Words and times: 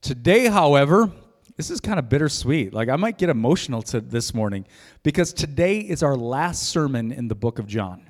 Today, 0.00 0.46
however, 0.46 1.10
this 1.56 1.70
is 1.70 1.80
kind 1.80 1.98
of 1.98 2.08
bittersweet. 2.08 2.72
Like, 2.72 2.88
I 2.88 2.96
might 2.96 3.18
get 3.18 3.28
emotional 3.28 3.82
to 3.82 4.00
this 4.00 4.32
morning 4.32 4.66
because 5.02 5.32
today 5.32 5.80
is 5.80 6.02
our 6.02 6.16
last 6.16 6.62
sermon 6.70 7.12
in 7.12 7.28
the 7.28 7.34
book 7.34 7.58
of 7.58 7.66
John. 7.66 8.08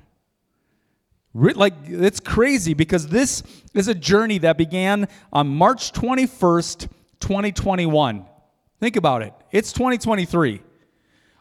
Like, 1.33 1.73
it's 1.85 2.19
crazy 2.19 2.73
because 2.73 3.07
this 3.07 3.43
is 3.73 3.87
a 3.87 3.93
journey 3.93 4.37
that 4.39 4.57
began 4.57 5.07
on 5.33 5.47
March 5.49 5.91
21st, 5.91 6.87
2021. 7.19 8.25
Think 8.79 8.95
about 8.95 9.21
it. 9.21 9.33
It's 9.51 9.73
2023. 9.73 10.61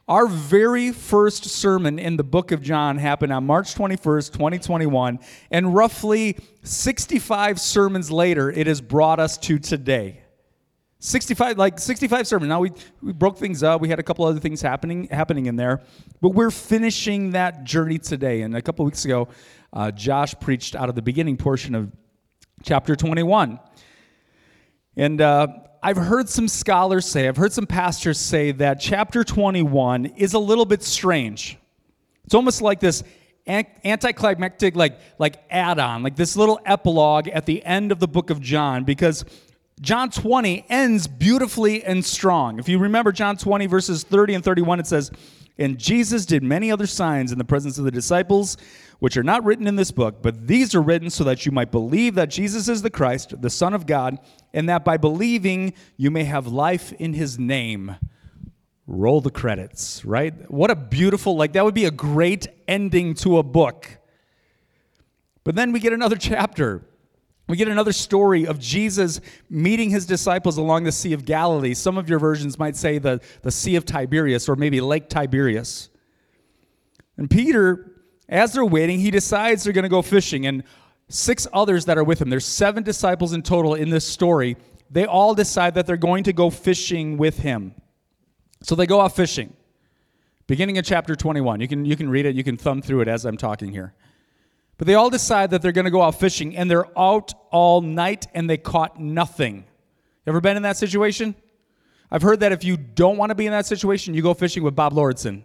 Our 0.09 0.27
very 0.27 0.91
first 0.91 1.45
sermon 1.45 2.01
in 2.01 2.17
the 2.17 2.25
book 2.25 2.51
of 2.51 2.61
John 2.61 2.99
happened 2.99 3.33
on 3.33 3.47
March 3.47 3.77
21st, 3.77 4.33
2021, 4.33 5.21
and 5.53 5.73
roughly 5.73 6.37
65 6.65 7.61
sermons 7.61 8.11
later, 8.11 8.51
it 8.51 8.67
has 8.67 8.81
brought 8.81 9.21
us 9.21 9.39
to 9.39 9.61
today. 9.61 10.23
65 11.03 11.57
like 11.57 11.79
65 11.79 12.27
sermon 12.27 12.49
now 12.51 12.61
we, 12.61 12.73
we 13.03 13.15
broke 13.15 13.39
things 13.39 13.63
up. 13.63 13.81
We 13.81 13.89
had 13.89 13.99
a 13.99 14.03
couple 14.03 14.27
other 14.27 14.39
things 14.39 14.61
happening 14.61 15.09
happening 15.11 15.47
in 15.47 15.57
there. 15.57 15.81
But 16.21 16.31
we're 16.31 16.51
finishing 16.51 17.31
that 17.31 17.65
journey 17.65 17.99
today. 17.99 18.43
And 18.43 18.55
a 18.55 18.61
couple 18.61 18.85
weeks 18.85 19.07
ago 19.07 19.29
uh, 19.73 19.91
josh 19.91 20.35
preached 20.41 20.77
out 20.77 20.91
of 20.91 20.95
the 20.95 21.03
beginning 21.03 21.39
portion 21.39 21.75
of 21.75 21.91
chapter 22.63 22.95
21 22.95 23.59
and 24.97 25.21
uh, 25.23 25.47
i've 25.83 25.97
heard 25.97 26.29
some 26.29 26.47
scholars 26.47 27.07
say 27.07 27.27
i've 27.27 27.39
heard 27.39 27.55
some 27.55 27.67
pastors 27.67 28.19
say 28.19 28.53
that 28.53 28.79
chapter 28.79 29.25
21 29.25 30.05
is 30.05 30.35
a 30.35 30.39
little 30.39 30.67
bit 30.67 30.83
strange. 30.83 31.57
It's 32.25 32.35
almost 32.35 32.61
like 32.61 32.79
this 32.79 33.03
anticlimactic 33.49 34.77
like 34.77 35.01
like 35.19 35.43
add-on 35.51 36.03
like 36.03 36.15
this 36.15 36.37
little 36.37 36.61
epilogue 36.67 37.27
at 37.29 37.47
the 37.47 37.65
end 37.65 37.91
of 37.91 37.99
the 37.99 38.07
book 38.07 38.29
of 38.29 38.41
john. 38.43 38.85
Because 38.85 39.25
John 39.81 40.11
20 40.11 40.67
ends 40.69 41.07
beautifully 41.07 41.83
and 41.83 42.05
strong. 42.05 42.59
If 42.59 42.69
you 42.69 42.79
remember 42.79 43.13
John 43.13 43.39
20, 43.39 43.67
verses 43.67 44.03
30 44.03 44.35
and 44.35 44.45
31, 44.45 44.81
it 44.81 44.87
says, 44.87 45.11
And 45.59 45.79
Jesus 45.79 46.27
did 46.27 46.43
many 46.43 46.71
other 46.71 46.87
signs 46.87 47.33
in 47.33 47.39
the 47.39 47.45
presence 47.45 47.79
of 47.79 47.85
the 47.85 47.91
disciples, 47.91 48.59
which 48.99 49.17
are 49.17 49.23
not 49.23 49.43
written 49.43 49.67
in 49.67 49.77
this 49.77 49.91
book, 49.91 50.21
but 50.21 50.47
these 50.47 50.75
are 50.75 50.83
written 50.83 51.09
so 51.09 51.25
that 51.25 51.47
you 51.47 51.53
might 51.53 51.71
believe 51.71 52.15
that 52.17 52.29
Jesus 52.29 52.69
is 52.69 52.83
the 52.83 52.91
Christ, 52.91 53.41
the 53.41 53.49
Son 53.49 53.73
of 53.73 53.87
God, 53.87 54.19
and 54.53 54.69
that 54.69 54.85
by 54.85 54.99
believing 54.99 55.73
you 55.97 56.11
may 56.11 56.25
have 56.25 56.47
life 56.47 56.93
in 56.93 57.15
his 57.15 57.39
name. 57.39 57.97
Roll 58.87 59.23
the 59.23 59.31
credits, 59.31 60.05
right? 60.05 60.51
What 60.51 60.71
a 60.71 60.77
beautiful, 60.77 61.37
like, 61.37 61.55
that 61.55 61.65
would 61.65 61.75
be 61.75 61.87
a 61.87 61.91
great 61.91 62.49
ending 62.69 63.15
to 63.15 63.39
a 63.39 63.43
book. 63.43 63.89
But 65.43 65.55
then 65.55 65.73
we 65.73 65.81
get 65.81 65.95
another 65.95 66.17
chapter 66.21 66.85
we 67.51 67.57
get 67.57 67.69
another 67.69 67.93
story 67.93 68.47
of 68.47 68.59
Jesus 68.59 69.21
meeting 69.49 69.91
his 69.91 70.07
disciples 70.07 70.57
along 70.57 70.85
the 70.85 70.93
Sea 70.93 71.13
of 71.13 71.25
Galilee. 71.25 71.75
Some 71.75 71.99
of 71.99 72.09
your 72.09 72.19
versions 72.19 72.59
might 72.59 72.77
say 72.77 72.99
the, 72.99 73.21
the 73.43 73.51
Sea 73.51 73.77
of 73.77 73.85
Tiberias 73.85 74.49
or 74.49 74.57
maybe 74.57 74.81
Lake 74.81 75.09
Tiberias. 75.09 75.89
And 77.17 77.29
Peter, 77.29 78.03
as 78.29 78.53
they're 78.53 78.65
waiting, 78.65 79.01
he 79.01 79.11
decides 79.11 79.65
they're 79.65 79.73
going 79.73 79.83
to 79.83 79.89
go 79.89 80.03
fishing. 80.03 80.47
And 80.47 80.63
six 81.09 81.47
others 81.53 81.85
that 81.87 81.99
are 81.99 82.05
with 82.05 82.23
him, 82.23 82.31
there's 82.31 82.47
seven 82.47 82.83
disciples 82.83 83.33
in 83.33 83.43
total 83.43 83.75
in 83.75 83.91
this 83.91 84.07
story, 84.07 84.57
they 84.91 85.05
all 85.05 85.35
decide 85.35 85.75
that 85.75 85.87
they're 85.87 85.97
going 85.97 86.25
to 86.25 86.33
go 86.33 86.51
fishing 86.51 87.17
with 87.17 87.39
him. 87.39 87.75
So 88.63 88.75
they 88.75 88.87
go 88.87 89.01
off 89.01 89.17
fishing. 89.17 89.55
Beginning 90.47 90.79
of 90.79 90.85
chapter 90.85 91.15
21. 91.15 91.61
You 91.61 91.69
can, 91.69 91.85
you 91.85 91.97
can 91.97 92.11
read 92.11 92.27
it, 92.27 92.35
you 92.35 92.43
can 92.43 92.57
thumb 92.57 92.83
through 92.83 93.03
it 93.03 93.09
as 93.09 93.25
I'm 93.25 93.37
talking 93.37 93.71
here. 93.73 93.95
But 94.81 94.87
they 94.87 94.95
all 94.95 95.11
decide 95.11 95.51
that 95.51 95.61
they're 95.61 95.73
going 95.73 95.85
to 95.85 95.91
go 95.91 96.01
out 96.01 96.19
fishing, 96.19 96.57
and 96.57 96.71
they're 96.71 96.87
out 96.99 97.35
all 97.51 97.83
night 97.83 98.29
and 98.33 98.49
they 98.49 98.57
caught 98.57 98.99
nothing. 98.99 99.67
Ever 100.27 100.41
been 100.41 100.57
in 100.57 100.63
that 100.63 100.79
situation? 100.79 101.35
I've 102.11 102.23
heard 102.23 102.41
that 102.41 102.51
if 102.51 102.65
you 102.65 102.79
don't 102.79 103.19
want 103.19 103.29
to 103.29 103.35
be 103.35 103.45
in 103.45 103.53
that 103.53 103.67
situation, 103.67 104.15
you 104.15 104.23
go 104.23 104.33
fishing 104.33 104.63
with 104.63 104.75
Bob 104.75 104.95
Lordson. 104.95 105.43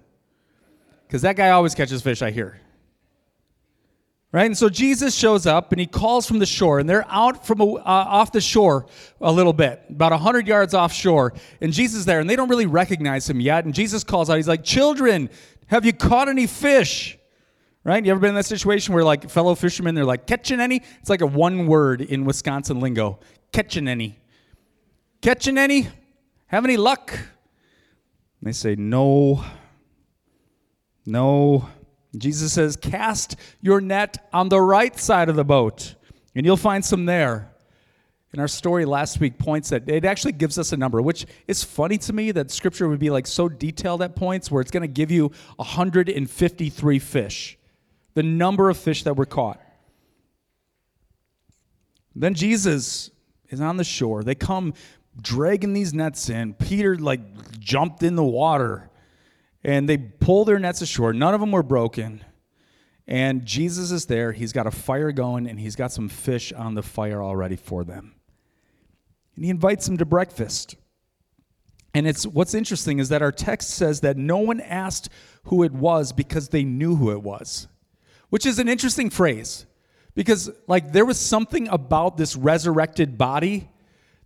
Because 1.06 1.22
that 1.24 1.36
guy 1.36 1.50
always 1.50 1.76
catches 1.76 2.02
fish, 2.02 2.22
I 2.22 2.32
hear. 2.32 2.62
Right? 4.32 4.46
And 4.46 4.58
so 4.58 4.70
Jesus 4.70 5.14
shows 5.14 5.46
up 5.46 5.74
and 5.74 5.82
he 5.82 5.86
calls 5.86 6.26
from 6.26 6.40
the 6.40 6.46
shore, 6.46 6.80
and 6.80 6.88
they're 6.88 7.06
out 7.10 7.46
from 7.46 7.60
uh, 7.60 7.82
off 7.84 8.32
the 8.32 8.40
shore 8.40 8.86
a 9.20 9.34
little 9.34 9.52
bit, 9.52 9.84
about 9.90 10.14
100 10.14 10.48
yards 10.48 10.74
offshore. 10.74 11.34
And 11.60 11.74
Jesus 11.74 12.00
is 12.00 12.06
there, 12.06 12.22
and 12.22 12.30
they 12.30 12.38
don't 12.38 12.48
really 12.50 12.68
recognize 12.68 13.30
him 13.30 13.42
yet. 13.42 13.66
And 13.66 13.74
Jesus 13.74 14.06
calls 14.06 14.30
out, 14.30 14.38
He's 14.38 14.48
like, 14.48 14.64
Children, 14.64 15.30
have 15.68 15.84
you 15.84 15.92
caught 15.92 16.30
any 16.30 16.48
fish? 16.48 17.15
Right? 17.86 18.04
You 18.04 18.12
ever 18.12 18.20
been 18.20 18.30
in 18.30 18.36
that 18.36 18.46
situation 18.46 18.94
where 18.94 19.04
like 19.04 19.30
fellow 19.30 19.56
fishermen, 19.56 19.96
they're 19.96 20.04
like, 20.04 20.28
catching 20.28 20.60
any? 20.60 20.82
It's 21.00 21.10
like 21.10 21.22
a 21.22 21.28
one 21.28 21.68
word 21.68 22.02
in 22.02 22.26
Wisconsin 22.26 22.82
lingo. 22.82 23.20
Catching 23.54 23.88
any. 23.88 24.20
Catching 25.22 25.58
any? 25.58 25.88
Have 26.48 26.66
any 26.66 26.78
luck? 26.78 27.14
And 27.14 27.22
they 28.42 28.52
say, 28.52 28.76
no. 28.76 29.46
No. 31.06 31.70
Jesus 32.18 32.54
says, 32.54 32.76
cast 32.76 33.36
your 33.62 33.80
net 33.80 34.28
on 34.34 34.50
the 34.50 34.60
right 34.60 34.98
side 34.98 35.30
of 35.30 35.36
the 35.36 35.44
boat, 35.44 35.96
and 36.34 36.46
you'll 36.46 36.58
find 36.58 36.84
some 36.84 37.06
there. 37.06 37.52
And 38.32 38.42
our 38.42 38.48
story 38.48 38.84
last 38.84 39.20
week 39.20 39.38
points 39.38 39.70
that 39.70 39.88
it 39.88 40.04
actually 40.04 40.34
gives 40.34 40.58
us 40.58 40.74
a 40.74 40.78
number, 40.78 41.02
which 41.02 41.26
is 41.48 41.64
funny 41.64 41.98
to 42.00 42.14
me 42.14 42.32
that 42.32 42.52
scripture 42.52 42.88
would 42.90 43.00
be 43.00 43.10
like 43.10 43.28
so 43.28 43.48
detailed 43.48 44.02
at 44.02 44.16
points 44.16 44.52
where 44.52 44.62
it's 44.62 44.72
going 44.72 44.82
to 44.82 44.88
give 44.88 45.12
you 45.12 45.32
153 45.58 47.00
fish 47.00 47.58
the 48.16 48.24
number 48.24 48.70
of 48.70 48.78
fish 48.78 49.04
that 49.04 49.16
were 49.16 49.26
caught. 49.26 49.62
Then 52.16 52.34
Jesus 52.34 53.12
is 53.50 53.62
on 53.62 53.78
the 53.78 53.84
shore. 53.84 54.24
They 54.24 54.36
come 54.36 54.74
dragging 55.22 55.74
these 55.74 55.94
nets 55.94 56.30
in. 56.30 56.54
Peter 56.54 56.98
like 56.98 57.60
jumped 57.60 58.02
in 58.04 58.16
the 58.16 58.24
water 58.24 58.90
and 59.64 59.88
they 59.88 59.98
pull 59.98 60.46
their 60.46 60.60
nets 60.60 60.82
ashore. 60.82 61.14
None 61.14 61.34
of 61.34 61.42
them 61.42 61.52
were 61.52 61.64
broken. 61.64 62.24
And 63.08 63.46
Jesus 63.46 63.92
is 63.92 64.06
there. 64.06 64.32
He's 64.32 64.54
got 64.54 64.66
a 64.66 64.72
fire 64.72 65.12
going 65.12 65.48
and 65.48 65.60
he's 65.60 65.76
got 65.76 65.92
some 65.92 66.10
fish 66.10 66.52
on 66.54 66.74
the 66.74 66.82
fire 66.82 67.22
already 67.22 67.56
for 67.56 67.84
them. 67.84 68.16
And 69.36 69.44
he 69.44 69.52
invites 69.52 69.86
them 69.86 69.98
to 69.98 70.06
breakfast. 70.06 70.76
And 71.94 72.08
it's 72.08 72.26
what's 72.26 72.54
interesting 72.54 73.00
is 73.00 73.10
that 73.10 73.22
our 73.22 73.32
text 73.32 73.72
says 73.72 74.02
that 74.02 74.18
no 74.18 74.38
one 74.38 74.62
asked 74.62 75.10
who 75.46 75.64
it 75.64 75.74
was 75.74 76.14
because 76.14 76.50
they 76.50 76.64
knew 76.64 76.96
who 76.96 77.12
it 77.12 77.22
was 77.22 77.68
which 78.30 78.46
is 78.46 78.60
an 78.60 78.68
interesting 78.68 79.10
phrase. 79.10 79.66
Because 80.14 80.50
like 80.68 80.92
there 80.92 81.06
was 81.06 81.20
something 81.20 81.68
about 81.68 82.18
this 82.18 82.36
resurrected 82.36 83.18
body 83.18 83.70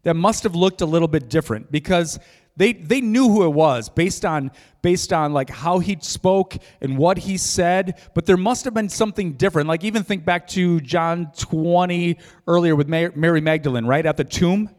that 0.04 0.16
must 0.16 0.44
have 0.44 0.56
looked 0.56 0.82
a 0.82 0.86
little 0.86 1.08
bit 1.08 1.30
different. 1.30 1.72
Because 1.72 2.20
they 2.60 2.74
they 2.74 3.00
knew 3.00 3.30
who 3.30 3.46
it 3.46 3.54
was 3.54 3.88
based 3.90 4.26
on 4.26 4.52
based 4.82 5.14
on 5.14 5.34
like 5.34 5.50
how 5.50 5.80
he 5.80 5.98
spoke 6.02 6.58
and 6.82 6.98
what 6.98 7.18
he 7.18 7.38
said. 7.38 8.00
But 8.14 8.26
there 8.26 8.38
must 8.38 8.66
have 8.66 8.74
been 8.74 8.90
something 8.90 9.34
different. 9.34 9.70
Like 9.70 9.84
even 9.84 10.04
think 10.04 10.26
back 10.26 10.46
to 10.50 10.82
john 10.82 11.32
20 11.38 12.18
earlier 12.48 12.76
with 12.76 12.88
mary 12.90 13.42
magdalene 13.42 13.86
right 13.86 14.06
at 14.06 14.18
the 14.18 14.26
tomb. 14.26 14.70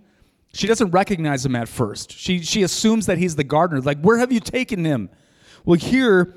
She 0.52 0.66
doesn't 0.66 0.90
recognize 0.90 1.46
him 1.46 1.56
at 1.56 1.68
first. 1.68 2.12
She 2.12 2.42
she 2.42 2.62
assumes 2.62 3.06
that 3.06 3.16
he's 3.16 3.34
the 3.34 3.44
gardener. 3.44 3.80
Like 3.80 4.00
where 4.02 4.18
have 4.18 4.30
you 4.30 4.40
taken 4.40 4.84
him? 4.84 5.08
Well 5.64 5.78
here 5.78 6.36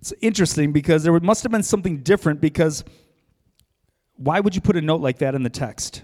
it's 0.00 0.14
interesting 0.20 0.72
because 0.72 1.02
there 1.02 1.18
must 1.20 1.42
have 1.42 1.52
been 1.52 1.62
something 1.62 1.98
different 1.98 2.40
because 2.40 2.84
why 4.16 4.40
would 4.40 4.54
you 4.54 4.60
put 4.60 4.76
a 4.76 4.80
note 4.80 5.00
like 5.00 5.18
that 5.18 5.34
in 5.34 5.42
the 5.42 5.50
text? 5.50 6.02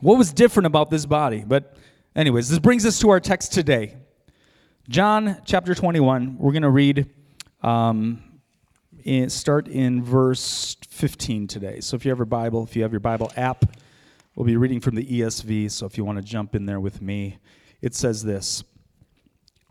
What 0.00 0.16
was 0.16 0.32
different 0.32 0.66
about 0.66 0.90
this 0.90 1.06
body? 1.06 1.44
But, 1.46 1.76
anyways, 2.14 2.48
this 2.48 2.58
brings 2.58 2.86
us 2.86 2.98
to 3.00 3.10
our 3.10 3.20
text 3.20 3.52
today. 3.52 3.96
John 4.88 5.40
chapter 5.44 5.74
21, 5.74 6.38
we're 6.38 6.52
going 6.52 6.62
to 6.62 6.70
read, 6.70 7.10
um, 7.62 8.22
in, 9.02 9.28
start 9.30 9.66
in 9.66 10.02
verse 10.02 10.76
15 10.88 11.48
today. 11.48 11.80
So 11.80 11.96
if 11.96 12.04
you 12.04 12.10
have 12.10 12.18
your 12.18 12.26
Bible, 12.26 12.62
if 12.64 12.76
you 12.76 12.82
have 12.82 12.92
your 12.92 13.00
Bible 13.00 13.32
app, 13.36 13.64
we'll 14.34 14.46
be 14.46 14.56
reading 14.56 14.80
from 14.80 14.94
the 14.94 15.04
ESV. 15.04 15.70
So 15.70 15.86
if 15.86 15.96
you 15.96 16.04
want 16.04 16.18
to 16.18 16.24
jump 16.24 16.54
in 16.54 16.66
there 16.66 16.80
with 16.80 17.00
me, 17.00 17.38
it 17.80 17.94
says 17.94 18.22
this 18.22 18.62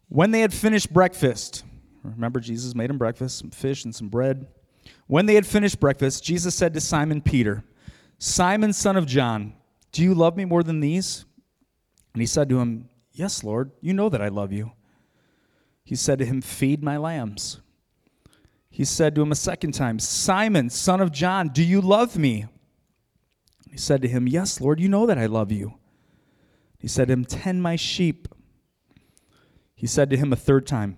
When 0.09 0.31
they 0.31 0.42
had 0.42 0.53
finished 0.53 0.92
breakfast, 0.92 1.63
Remember, 2.03 2.39
Jesus 2.39 2.75
made 2.75 2.89
him 2.89 2.97
breakfast, 2.97 3.38
some 3.38 3.50
fish 3.50 3.85
and 3.85 3.95
some 3.95 4.09
bread. 4.09 4.47
When 5.07 5.25
they 5.25 5.35
had 5.35 5.45
finished 5.45 5.79
breakfast, 5.79 6.23
Jesus 6.23 6.53
said 6.53 6.73
to 6.73 6.81
Simon 6.81 7.21
Peter, 7.21 7.63
Simon, 8.17 8.73
son 8.73 8.97
of 8.97 9.05
John, 9.05 9.53
do 9.91 10.03
you 10.03 10.13
love 10.13 10.35
me 10.35 10.44
more 10.44 10.63
than 10.63 10.79
these? 10.79 11.23
And 12.13 12.21
he 12.21 12.25
said 12.25 12.50
to 12.50 12.59
him, 12.59 12.89
Yes, 13.11 13.44
Lord, 13.44 13.71
you 13.79 13.94
know 13.94 14.09
that 14.09 14.21
I 14.21 14.27
love 14.27 14.51
you. 14.51 14.71
He 15.83 15.95
said 15.95 16.19
to 16.19 16.25
him, 16.25 16.41
Feed 16.41 16.83
my 16.83 16.97
lambs. 16.97 17.61
He 18.69 18.85
said 18.85 19.13
to 19.15 19.21
him 19.21 19.31
a 19.31 19.35
second 19.35 19.73
time, 19.73 20.00
Simon, 20.00 20.69
son 20.69 21.00
of 21.00 21.11
John, 21.11 21.50
do 21.50 21.63
you 21.63 21.79
love 21.79 22.17
me? 22.17 22.47
He 23.69 23.77
said 23.77 24.01
to 24.01 24.07
him, 24.07 24.27
Yes, 24.27 24.59
Lord, 24.59 24.79
you 24.79 24.89
know 24.89 25.05
that 25.05 25.19
I 25.19 25.27
love 25.27 25.51
you. 25.51 25.75
He 26.79 26.88
said 26.88 27.07
to 27.07 27.13
him, 27.13 27.23
Tend 27.23 27.61
my 27.61 27.75
sheep. 27.75 28.27
He 29.75 29.85
said 29.85 30.09
to 30.09 30.17
him 30.17 30.33
a 30.33 30.35
third 30.35 30.65
time, 30.65 30.97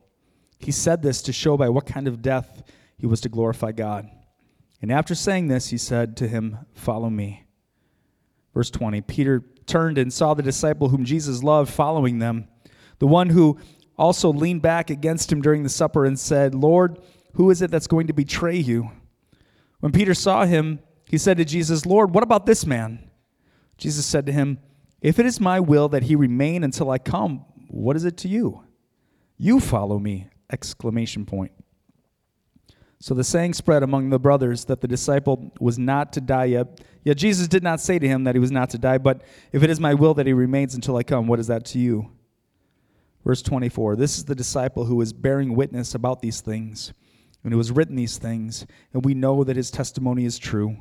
He 0.61 0.71
said 0.71 1.01
this 1.01 1.21
to 1.23 1.33
show 1.33 1.57
by 1.57 1.69
what 1.69 1.85
kind 1.85 2.07
of 2.07 2.21
death 2.21 2.63
he 2.97 3.05
was 3.05 3.21
to 3.21 3.29
glorify 3.29 3.71
God. 3.71 4.09
And 4.81 4.91
after 4.91 5.15
saying 5.15 5.47
this, 5.47 5.69
he 5.69 5.77
said 5.77 6.17
to 6.17 6.27
him, 6.27 6.57
Follow 6.73 7.09
me. 7.09 7.45
Verse 8.53 8.69
20 8.69 9.01
Peter 9.01 9.43
turned 9.65 9.97
and 9.97 10.11
saw 10.11 10.33
the 10.33 10.43
disciple 10.43 10.89
whom 10.89 11.05
Jesus 11.05 11.43
loved 11.43 11.71
following 11.71 12.19
them, 12.19 12.47
the 12.99 13.07
one 13.07 13.29
who 13.29 13.57
also 13.97 14.31
leaned 14.31 14.61
back 14.61 14.89
against 14.89 15.31
him 15.31 15.41
during 15.41 15.63
the 15.63 15.69
supper 15.69 16.05
and 16.05 16.19
said, 16.19 16.55
Lord, 16.55 16.99
who 17.33 17.49
is 17.49 17.61
it 17.61 17.71
that's 17.71 17.87
going 17.87 18.07
to 18.07 18.13
betray 18.13 18.57
you? 18.57 18.91
When 19.79 19.91
Peter 19.91 20.13
saw 20.13 20.45
him, 20.45 20.79
he 21.07 21.17
said 21.17 21.37
to 21.37 21.45
Jesus, 21.45 21.85
Lord, 21.85 22.13
what 22.13 22.23
about 22.23 22.45
this 22.45 22.65
man? 22.65 23.09
Jesus 23.77 24.05
said 24.05 24.25
to 24.25 24.31
him, 24.31 24.59
If 25.01 25.19
it 25.19 25.25
is 25.25 25.39
my 25.39 25.59
will 25.59 25.89
that 25.89 26.03
he 26.03 26.15
remain 26.15 26.63
until 26.63 26.89
I 26.89 26.97
come, 26.97 27.45
what 27.67 27.95
is 27.95 28.05
it 28.05 28.17
to 28.17 28.27
you? 28.27 28.63
You 29.37 29.59
follow 29.59 29.99
me! 29.99 30.30
Exclamation 30.51 31.25
point. 31.25 31.51
So 32.99 33.15
the 33.15 33.23
saying 33.23 33.55
spread 33.55 33.81
among 33.81 34.11
the 34.11 34.19
brothers 34.19 34.65
that 34.65 34.81
the 34.81 34.87
disciple 34.87 35.51
was 35.59 35.79
not 35.79 36.13
to 36.13 36.21
die 36.21 36.45
yet. 36.45 36.81
Yet 37.03 37.17
Jesus 37.17 37.47
did 37.47 37.63
not 37.63 37.79
say 37.79 37.97
to 37.97 38.07
him 38.07 38.25
that 38.25 38.35
he 38.35 38.39
was 38.39 38.51
not 38.51 38.69
to 38.71 38.77
die, 38.77 38.99
but 38.99 39.23
if 39.51 39.63
it 39.63 39.71
is 39.71 39.79
my 39.79 39.95
will 39.95 40.13
that 40.13 40.27
he 40.27 40.33
remains 40.33 40.75
until 40.75 40.97
I 40.97 41.03
come, 41.03 41.25
what 41.25 41.39
is 41.39 41.47
that 41.47 41.65
to 41.65 41.79
you? 41.79 42.11
Verse 43.25 43.41
24 43.41 43.95
This 43.95 44.17
is 44.17 44.25
the 44.25 44.35
disciple 44.35 44.85
who 44.85 45.01
is 45.01 45.13
bearing 45.13 45.55
witness 45.55 45.95
about 45.95 46.21
these 46.21 46.41
things, 46.41 46.93
and 47.43 47.51
who 47.51 47.57
has 47.57 47.71
written 47.71 47.95
these 47.95 48.19
things, 48.19 48.67
and 48.93 49.03
we 49.03 49.15
know 49.15 49.43
that 49.43 49.57
his 49.57 49.71
testimony 49.71 50.25
is 50.25 50.37
true. 50.37 50.77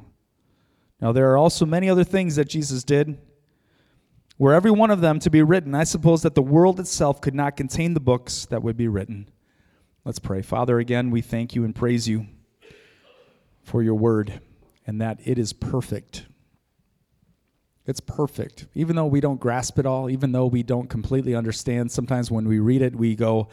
Now, 1.00 1.12
there 1.12 1.30
are 1.32 1.38
also 1.38 1.64
many 1.64 1.88
other 1.88 2.04
things 2.04 2.36
that 2.36 2.50
Jesus 2.50 2.84
did. 2.84 3.18
Were 4.36 4.52
every 4.52 4.70
one 4.70 4.90
of 4.90 5.00
them 5.00 5.18
to 5.20 5.30
be 5.30 5.42
written, 5.42 5.74
I 5.74 5.84
suppose 5.84 6.20
that 6.22 6.34
the 6.34 6.42
world 6.42 6.80
itself 6.80 7.20
could 7.22 7.34
not 7.34 7.56
contain 7.56 7.94
the 7.94 8.00
books 8.00 8.46
that 8.46 8.62
would 8.62 8.76
be 8.76 8.88
written. 8.88 9.30
Let's 10.04 10.18
pray. 10.18 10.42
Father, 10.42 10.78
again, 10.78 11.10
we 11.10 11.20
thank 11.20 11.54
you 11.54 11.64
and 11.64 11.74
praise 11.74 12.08
you 12.08 12.26
for 13.62 13.82
your 13.82 13.94
word 13.94 14.40
and 14.86 15.00
that 15.00 15.20
it 15.24 15.38
is 15.38 15.52
perfect. 15.52 16.26
It's 17.86 18.00
perfect. 18.00 18.66
Even 18.74 18.96
though 18.96 19.06
we 19.06 19.20
don't 19.20 19.40
grasp 19.40 19.78
it 19.78 19.86
all, 19.86 20.08
even 20.08 20.32
though 20.32 20.46
we 20.46 20.62
don't 20.62 20.88
completely 20.88 21.34
understand, 21.34 21.92
sometimes 21.92 22.30
when 22.30 22.48
we 22.48 22.58
read 22.58 22.82
it, 22.82 22.96
we 22.96 23.14
go, 23.14 23.48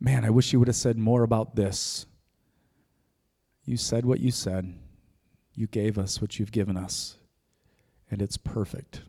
Man, 0.00 0.24
I 0.24 0.30
wish 0.30 0.52
you 0.52 0.58
would 0.58 0.68
have 0.68 0.76
said 0.76 0.98
more 0.98 1.22
about 1.22 1.54
this. 1.54 2.06
You 3.64 3.76
said 3.76 4.04
what 4.04 4.20
you 4.20 4.30
said, 4.30 4.74
you 5.54 5.66
gave 5.66 5.98
us 5.98 6.20
what 6.20 6.38
you've 6.38 6.52
given 6.52 6.76
us, 6.76 7.16
and 8.10 8.20
it's 8.20 8.36
perfect. 8.36 9.00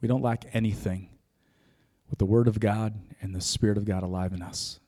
We 0.00 0.06
don't 0.06 0.22
lack 0.22 0.44
anything 0.52 1.08
with 2.10 2.18
the 2.20 2.26
Word 2.26 2.46
of 2.46 2.60
God 2.60 2.94
and 3.20 3.34
the 3.34 3.40
Spirit 3.40 3.76
of 3.76 3.84
God 3.84 4.04
alive 4.04 4.32
in 4.32 4.42
us. 4.42 4.78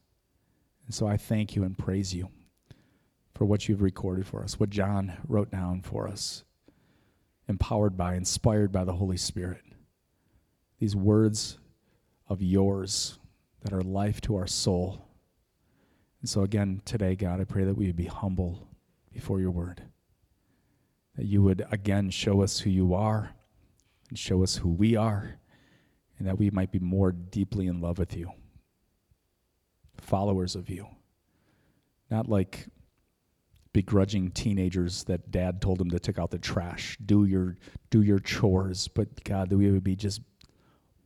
And 0.86 0.94
so 0.94 1.06
I 1.06 1.16
thank 1.16 1.56
you 1.56 1.64
and 1.64 1.76
praise 1.76 2.14
you 2.14 2.28
for 3.34 3.44
what 3.44 3.68
you've 3.68 3.82
recorded 3.82 4.26
for 4.26 4.42
us, 4.42 4.58
what 4.58 4.70
John 4.70 5.12
wrote 5.26 5.50
down 5.50 5.82
for 5.82 6.08
us 6.08 6.44
empowered 7.48 7.96
by, 7.96 8.14
inspired 8.14 8.72
by 8.72 8.84
the 8.84 8.94
Holy 8.94 9.16
Spirit. 9.16 9.62
These 10.78 10.96
words 10.96 11.58
of 12.28 12.42
yours 12.42 13.18
that 13.62 13.72
are 13.72 13.82
life 13.82 14.20
to 14.22 14.36
our 14.36 14.46
soul. 14.46 15.06
And 16.20 16.28
so, 16.28 16.42
again, 16.42 16.82
today, 16.84 17.14
God, 17.14 17.40
I 17.40 17.44
pray 17.44 17.64
that 17.64 17.76
we 17.76 17.86
would 17.86 17.96
be 17.96 18.06
humble 18.06 18.68
before 19.12 19.40
your 19.40 19.50
word. 19.50 19.82
That 21.16 21.26
you 21.26 21.42
would, 21.42 21.64
again, 21.70 22.10
show 22.10 22.42
us 22.42 22.60
who 22.60 22.70
you 22.70 22.94
are 22.94 23.30
and 24.08 24.18
show 24.18 24.42
us 24.42 24.56
who 24.56 24.68
we 24.68 24.96
are, 24.96 25.38
and 26.18 26.28
that 26.28 26.38
we 26.38 26.50
might 26.50 26.70
be 26.70 26.78
more 26.78 27.12
deeply 27.12 27.66
in 27.66 27.80
love 27.80 27.98
with 27.98 28.16
you, 28.16 28.30
followers 30.06 30.54
of 30.54 30.70
you. 30.70 30.86
Not 32.10 32.28
like 32.28 32.66
begrudging 33.72 34.30
teenagers 34.30 35.04
that 35.04 35.30
dad 35.30 35.60
told 35.60 35.78
them 35.78 35.90
to 35.90 35.98
take 35.98 36.18
out 36.18 36.30
the 36.30 36.38
trash. 36.38 36.96
Do 37.04 37.24
your 37.24 37.56
do 37.90 38.02
your 38.02 38.20
chores, 38.20 38.88
but 38.88 39.22
God, 39.24 39.50
that 39.50 39.58
we 39.58 39.70
would 39.70 39.84
be 39.84 39.96
just 39.96 40.20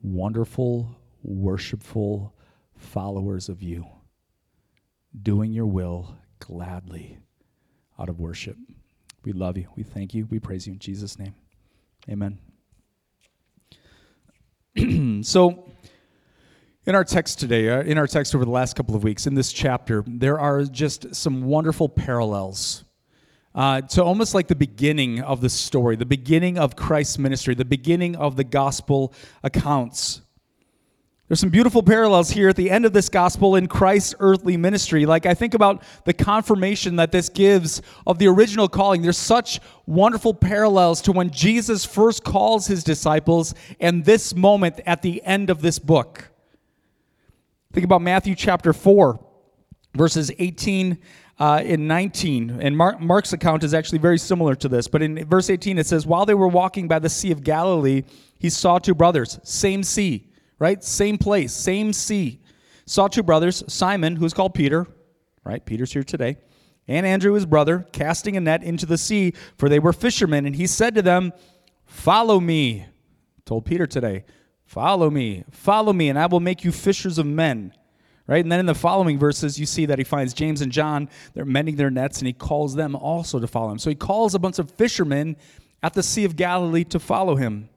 wonderful, 0.03 0.95
worshipful 1.23 2.35
followers 2.77 3.49
of 3.49 3.63
you, 3.63 3.87
doing 5.23 5.53
your 5.53 5.67
will 5.67 6.17
gladly 6.39 7.19
out 7.99 8.09
of 8.09 8.21
worship. 8.21 8.57
We 9.25 9.33
love 9.33 9.57
you. 9.57 9.69
We 9.77 9.83
thank 9.83 10.15
you. 10.15 10.27
We 10.27 10.39
praise 10.39 10.67
you 10.67 10.75
in 10.75 10.79
Jesus' 10.79 11.19
name. 11.19 11.35
Amen. 12.09 12.39
so 15.25 15.71
in 16.91 16.97
our 16.97 17.05
text 17.05 17.39
today, 17.39 17.69
uh, 17.69 17.83
in 17.83 17.99
our 17.99 18.09
text 18.09 18.35
over 18.35 18.45
the 18.45 18.51
last 18.51 18.75
couple 18.75 18.97
of 18.97 19.05
weeks, 19.05 19.29
in 19.29 19.35
this 19.37 19.53
chapter, 19.53 20.03
there 20.09 20.41
are 20.41 20.65
just 20.65 21.15
some 21.15 21.45
wonderful 21.45 21.89
parallels 21.89 22.83
uh, 23.55 23.81
to 23.83 24.03
almost 24.03 24.35
like 24.35 24.49
the 24.49 24.57
beginning 24.57 25.21
of 25.21 25.41
the 25.41 25.49
story, 25.49 25.95
the 25.95 26.05
beginning 26.05 26.59
of 26.59 26.75
Christ's 26.75 27.17
ministry, 27.17 27.55
the 27.55 27.65
beginning 27.65 28.17
of 28.17 28.35
the 28.35 28.43
gospel 28.43 29.15
accounts. 29.45 30.23
There's 31.29 31.39
some 31.39 31.51
beautiful 31.51 31.85
parallels 31.85 32.29
here 32.29 32.49
at 32.49 32.57
the 32.57 32.69
end 32.69 32.85
of 32.85 32.93
this 32.93 33.09
gospel 33.09 33.55
in 33.55 33.69
Christ's 33.69 34.17
earthly 34.19 34.57
ministry. 34.57 35.07
Like 35.07 35.27
I 35.27 35.35
think 35.35 35.55
about 35.55 35.85
the 36.07 36.13
confirmation 36.13 36.97
that 36.97 37.13
this 37.13 37.29
gives 37.29 37.83
of 38.05 38.19
the 38.19 38.27
original 38.27 38.67
calling. 38.67 39.01
There's 39.01 39.17
such 39.17 39.61
wonderful 39.87 40.35
parallels 40.35 41.01
to 41.03 41.13
when 41.13 41.31
Jesus 41.31 41.85
first 41.85 42.25
calls 42.25 42.67
his 42.67 42.83
disciples 42.83 43.55
and 43.79 44.05
this 44.05 44.35
moment 44.35 44.81
at 44.87 45.03
the 45.03 45.23
end 45.23 45.51
of 45.51 45.63
this 45.63 45.79
book. 45.79 46.30
Think 47.73 47.85
about 47.85 48.03
Matthew 48.03 48.35
chapter 48.35 48.73
4, 48.73 49.21
verses 49.95 50.33
18 50.41 50.99
uh, 51.39 51.63
and 51.65 51.87
19. 51.87 52.59
And 52.61 52.77
Mark, 52.77 53.01
Mark's 53.01 53.33
account 53.33 53.63
is 53.63 53.75
actually 53.75 53.99
very 53.99 54.19
similar 54.19 54.57
to 54.57 54.69
this. 54.69 54.89
But 54.89 55.03
in 55.03 55.25
verse 55.25 55.49
18, 55.51 55.79
it 55.79 55.87
says, 55.87 56.05
While 56.05 56.27
they 56.27 56.35
were 56.35 56.49
walking 56.49 56.89
by 56.89 56.99
the 56.99 57.09
Sea 57.09 57.31
of 57.31 57.45
Galilee, 57.45 58.03
he 58.39 58.51
saw 58.51 58.79
two 58.79 58.95
brothers, 58.95 59.39
same 59.45 59.85
sea, 59.85 60.33
right? 60.59 60.83
Same 60.83 61.17
place, 61.17 61.53
same 61.53 61.93
sea. 61.93 62.41
Saw 62.87 63.07
two 63.07 63.23
brothers, 63.23 63.63
Simon, 63.73 64.17
who's 64.17 64.35
called 64.35 64.53
Peter, 64.53 64.89
right? 65.45 65.65
Peter's 65.65 65.93
here 65.93 66.03
today, 66.03 66.39
and 66.89 67.07
Andrew, 67.07 67.35
his 67.35 67.47
brother, 67.47 67.87
casting 67.93 68.37
a 68.37 68.41
net 68.41 68.65
into 68.65 68.85
the 68.85 68.99
sea, 68.99 69.33
for 69.57 69.69
they 69.69 69.79
were 69.79 69.93
fishermen. 69.93 70.45
And 70.45 70.57
he 70.57 70.67
said 70.67 70.97
to 70.97 71.03
them, 71.03 71.33
Follow 71.87 72.41
me. 72.41 72.87
Told 73.45 73.65
Peter 73.65 73.87
today, 73.87 74.25
Follow 74.71 75.11
me, 75.11 75.43
follow 75.51 75.93
me, 75.93 76.09
and 76.11 76.17
I 76.17 76.27
will 76.27 76.39
make 76.39 76.63
you 76.63 76.71
fishers 76.71 77.19
of 77.19 77.27
men. 77.27 77.73
Right? 78.29 78.45
And 78.45 78.53
then 78.53 78.61
in 78.61 78.67
the 78.67 78.75
following 78.77 79.19
verses, 79.19 79.59
you 79.59 79.67
see 79.67 79.85
that 79.87 79.99
he 79.99 80.05
finds 80.05 80.33
James 80.33 80.61
and 80.61 80.71
John, 80.71 81.09
they're 81.35 81.45
mending 81.45 81.75
their 81.75 81.91
nets, 81.91 82.19
and 82.19 82.29
he 82.29 82.33
calls 82.33 82.77
them 82.77 82.95
also 82.95 83.41
to 83.41 83.49
follow 83.49 83.73
him. 83.73 83.81
So 83.81 83.91
he 83.91 83.97
calls 83.97 84.33
a 84.33 84.39
bunch 84.39 84.61
of 84.61 84.71
fishermen 84.71 85.37
at 85.83 85.95
the 85.95 86.05
Sea 86.05 86.25
of 86.25 86.37
Galilee 86.37 86.85
to 86.85 87.01
follow 87.01 87.35
him. 87.35 87.69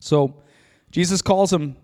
So 0.00 0.42
Jesus 0.90 1.22
calls 1.22 1.50
them 1.50 1.76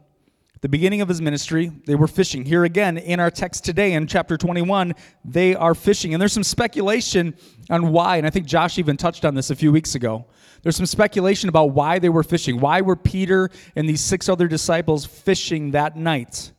the 0.62 0.68
beginning 0.68 1.00
of 1.00 1.08
his 1.08 1.22
ministry, 1.22 1.72
they 1.86 1.94
were 1.94 2.06
fishing. 2.06 2.44
Here 2.44 2.64
again, 2.64 2.98
in 2.98 3.18
our 3.18 3.30
text 3.30 3.64
today, 3.64 3.94
in 3.94 4.06
chapter 4.06 4.36
21, 4.36 4.94
they 5.24 5.54
are 5.54 5.74
fishing. 5.74 6.12
And 6.12 6.20
there's 6.20 6.34
some 6.34 6.44
speculation 6.44 7.34
on 7.70 7.92
why, 7.92 8.18
and 8.18 8.26
I 8.26 8.30
think 8.30 8.46
Josh 8.46 8.78
even 8.78 8.98
touched 8.98 9.24
on 9.24 9.34
this 9.34 9.48
a 9.48 9.56
few 9.56 9.72
weeks 9.72 9.94
ago. 9.94 10.26
There's 10.62 10.76
some 10.76 10.86
speculation 10.86 11.48
about 11.48 11.70
why 11.70 11.98
they 11.98 12.10
were 12.10 12.22
fishing. 12.22 12.60
Why 12.60 12.82
were 12.82 12.96
Peter 12.96 13.48
and 13.74 13.88
these 13.88 14.02
six 14.02 14.28
other 14.28 14.48
disciples 14.48 15.06
fishing 15.06 15.70
that 15.70 15.96
night? 15.96 16.52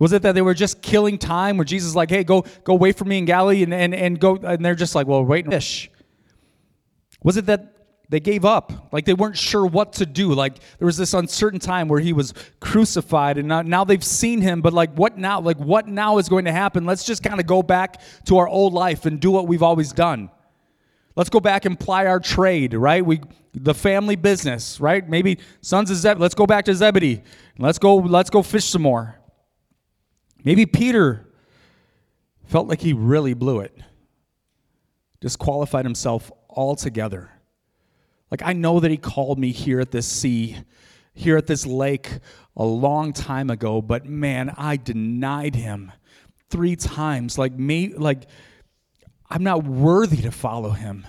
Was 0.00 0.12
it 0.12 0.22
that 0.22 0.34
they 0.34 0.42
were 0.42 0.54
just 0.54 0.80
killing 0.80 1.18
time 1.18 1.58
where 1.58 1.66
Jesus 1.66 1.94
like, 1.94 2.08
hey, 2.08 2.24
go, 2.24 2.44
go 2.64 2.74
wait 2.74 2.96
for 2.96 3.04
me 3.04 3.18
in 3.18 3.26
Galilee 3.26 3.62
and, 3.62 3.74
and, 3.74 3.94
and 3.94 4.18
go, 4.18 4.36
and 4.36 4.64
they're 4.64 4.74
just 4.74 4.94
like, 4.94 5.06
well, 5.06 5.22
wait 5.22 5.44
and 5.44 5.52
fish? 5.52 5.90
Was 7.22 7.36
it 7.36 7.46
that 7.46 7.71
they 8.12 8.20
gave 8.20 8.44
up 8.44 8.92
like 8.92 9.04
they 9.04 9.14
weren't 9.14 9.36
sure 9.36 9.66
what 9.66 9.94
to 9.94 10.06
do 10.06 10.32
like 10.32 10.58
there 10.78 10.86
was 10.86 10.96
this 10.96 11.14
uncertain 11.14 11.58
time 11.58 11.88
where 11.88 12.00
he 12.00 12.12
was 12.12 12.32
crucified 12.60 13.38
and 13.38 13.48
now, 13.48 13.62
now 13.62 13.84
they've 13.84 14.04
seen 14.04 14.40
him 14.40 14.60
but 14.60 14.72
like 14.72 14.92
what 14.94 15.18
now 15.18 15.40
like 15.40 15.58
what 15.58 15.88
now 15.88 16.18
is 16.18 16.28
going 16.28 16.44
to 16.44 16.52
happen 16.52 16.84
let's 16.84 17.04
just 17.04 17.22
kind 17.22 17.40
of 17.40 17.46
go 17.46 17.62
back 17.62 18.00
to 18.24 18.38
our 18.38 18.46
old 18.46 18.72
life 18.72 19.06
and 19.06 19.18
do 19.18 19.30
what 19.30 19.48
we've 19.48 19.62
always 19.62 19.92
done 19.92 20.30
Let's 21.14 21.28
go 21.28 21.40
back 21.40 21.64
and 21.64 21.78
ply 21.78 22.06
our 22.06 22.20
trade, 22.20 22.74
right? 22.74 23.04
We 23.04 23.20
the 23.54 23.74
family 23.74 24.16
business, 24.16 24.80
right? 24.80 25.06
Maybe 25.06 25.38
sons 25.60 25.90
of 25.90 25.98
Zebedee. 25.98 26.22
Let's 26.22 26.34
go 26.34 26.46
back 26.46 26.64
to 26.66 26.74
Zebedee. 26.74 27.22
Let's 27.58 27.78
go. 27.78 27.96
Let's 27.96 28.30
go 28.30 28.42
fish 28.42 28.64
some 28.64 28.82
more. 28.82 29.16
Maybe 30.42 30.64
Peter 30.64 31.28
felt 32.46 32.66
like 32.66 32.80
he 32.80 32.94
really 32.94 33.34
blew 33.34 33.60
it. 33.60 33.76
Disqualified 35.20 35.84
himself 35.84 36.32
altogether. 36.48 37.31
Like, 38.32 38.40
I 38.42 38.54
know 38.54 38.80
that 38.80 38.90
He 38.90 38.96
called 38.96 39.38
me 39.38 39.52
here 39.52 39.78
at 39.78 39.90
this 39.90 40.06
sea, 40.06 40.56
here 41.12 41.36
at 41.36 41.46
this 41.46 41.66
lake 41.66 42.08
a 42.56 42.64
long 42.64 43.12
time 43.12 43.50
ago, 43.50 43.82
but 43.82 44.06
man, 44.06 44.54
I 44.56 44.78
denied 44.78 45.54
Him 45.54 45.92
three 46.48 46.74
times. 46.74 47.36
Like, 47.36 47.52
me, 47.52 47.92
like, 47.92 48.26
I'm 49.28 49.44
not 49.44 49.64
worthy 49.64 50.22
to 50.22 50.30
follow 50.30 50.70
Him. 50.70 51.06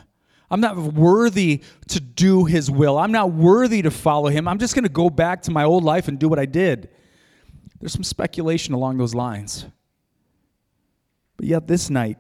I'm 0.52 0.60
not 0.60 0.76
worthy 0.78 1.62
to 1.88 2.02
do 2.02 2.44
His 2.44 2.70
will. 2.70 2.98
I'm 2.98 3.14
not 3.14 3.32
worthy 3.32 3.82
to 3.84 3.90
follow 3.90 4.28
Him. 4.28 4.46
I'm 4.46 4.60
just 4.60 4.76
going 4.76 4.84
to 4.84 4.90
go 4.90 5.10
back 5.10 5.44
to 5.44 5.52
my 5.52 5.64
old 5.64 5.86
life 5.86 6.10
and 6.10 6.20
do 6.20 6.28
what 6.28 6.40
I 6.40 6.46
did. 6.46 6.90
There's 7.80 7.94
some 7.94 8.04
speculation 8.04 8.74
along 8.74 8.98
those 8.98 9.16
lines. 9.16 9.66
But 11.38 11.46
yet, 11.46 11.68
this 11.68 11.90
night, 11.90 12.18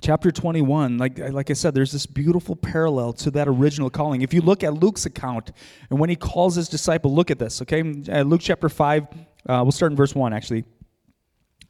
chapter 0.00 0.32
21 0.32 0.96
like, 0.96 1.18
like 1.18 1.50
i 1.50 1.52
said 1.52 1.74
there's 1.74 1.92
this 1.92 2.06
beautiful 2.06 2.56
parallel 2.56 3.12
to 3.12 3.30
that 3.30 3.46
original 3.46 3.90
calling. 3.90 4.22
If 4.22 4.32
you 4.32 4.40
look 4.40 4.64
at 4.64 4.74
luke's 4.74 5.06
account 5.06 5.52
and 5.90 5.98
when 5.98 6.08
he 6.08 6.16
calls 6.16 6.54
his 6.54 6.68
disciple 6.68 7.14
look 7.14 7.30
at 7.30 7.38
this 7.38 7.60
okay? 7.62 7.80
Uh, 7.80 8.22
luke 8.22 8.40
chapter 8.42 8.68
5 8.68 9.02
uh, 9.02 9.06
we'll 9.46 9.72
start 9.72 9.92
in 9.92 9.96
verse 9.96 10.14
1 10.14 10.32
actually. 10.32 10.64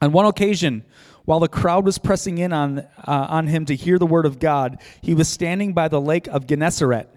On 0.01 0.11
one 0.11 0.25
occasion 0.25 0.85
while 1.25 1.39
the 1.39 1.47
crowd 1.47 1.85
was 1.85 1.97
pressing 1.97 2.37
in 2.37 2.51
on, 2.51 2.79
uh, 2.79 2.85
on 3.07 3.47
him 3.47 3.65
to 3.65 3.75
hear 3.75 3.99
the 3.99 4.05
word 4.05 4.25
of 4.25 4.39
god 4.39 4.81
he 5.01 5.13
was 5.13 5.27
standing 5.27 5.73
by 5.73 5.87
the 5.87 5.99
lake 5.99 6.27
of 6.27 6.47
gennesaret. 6.47 7.09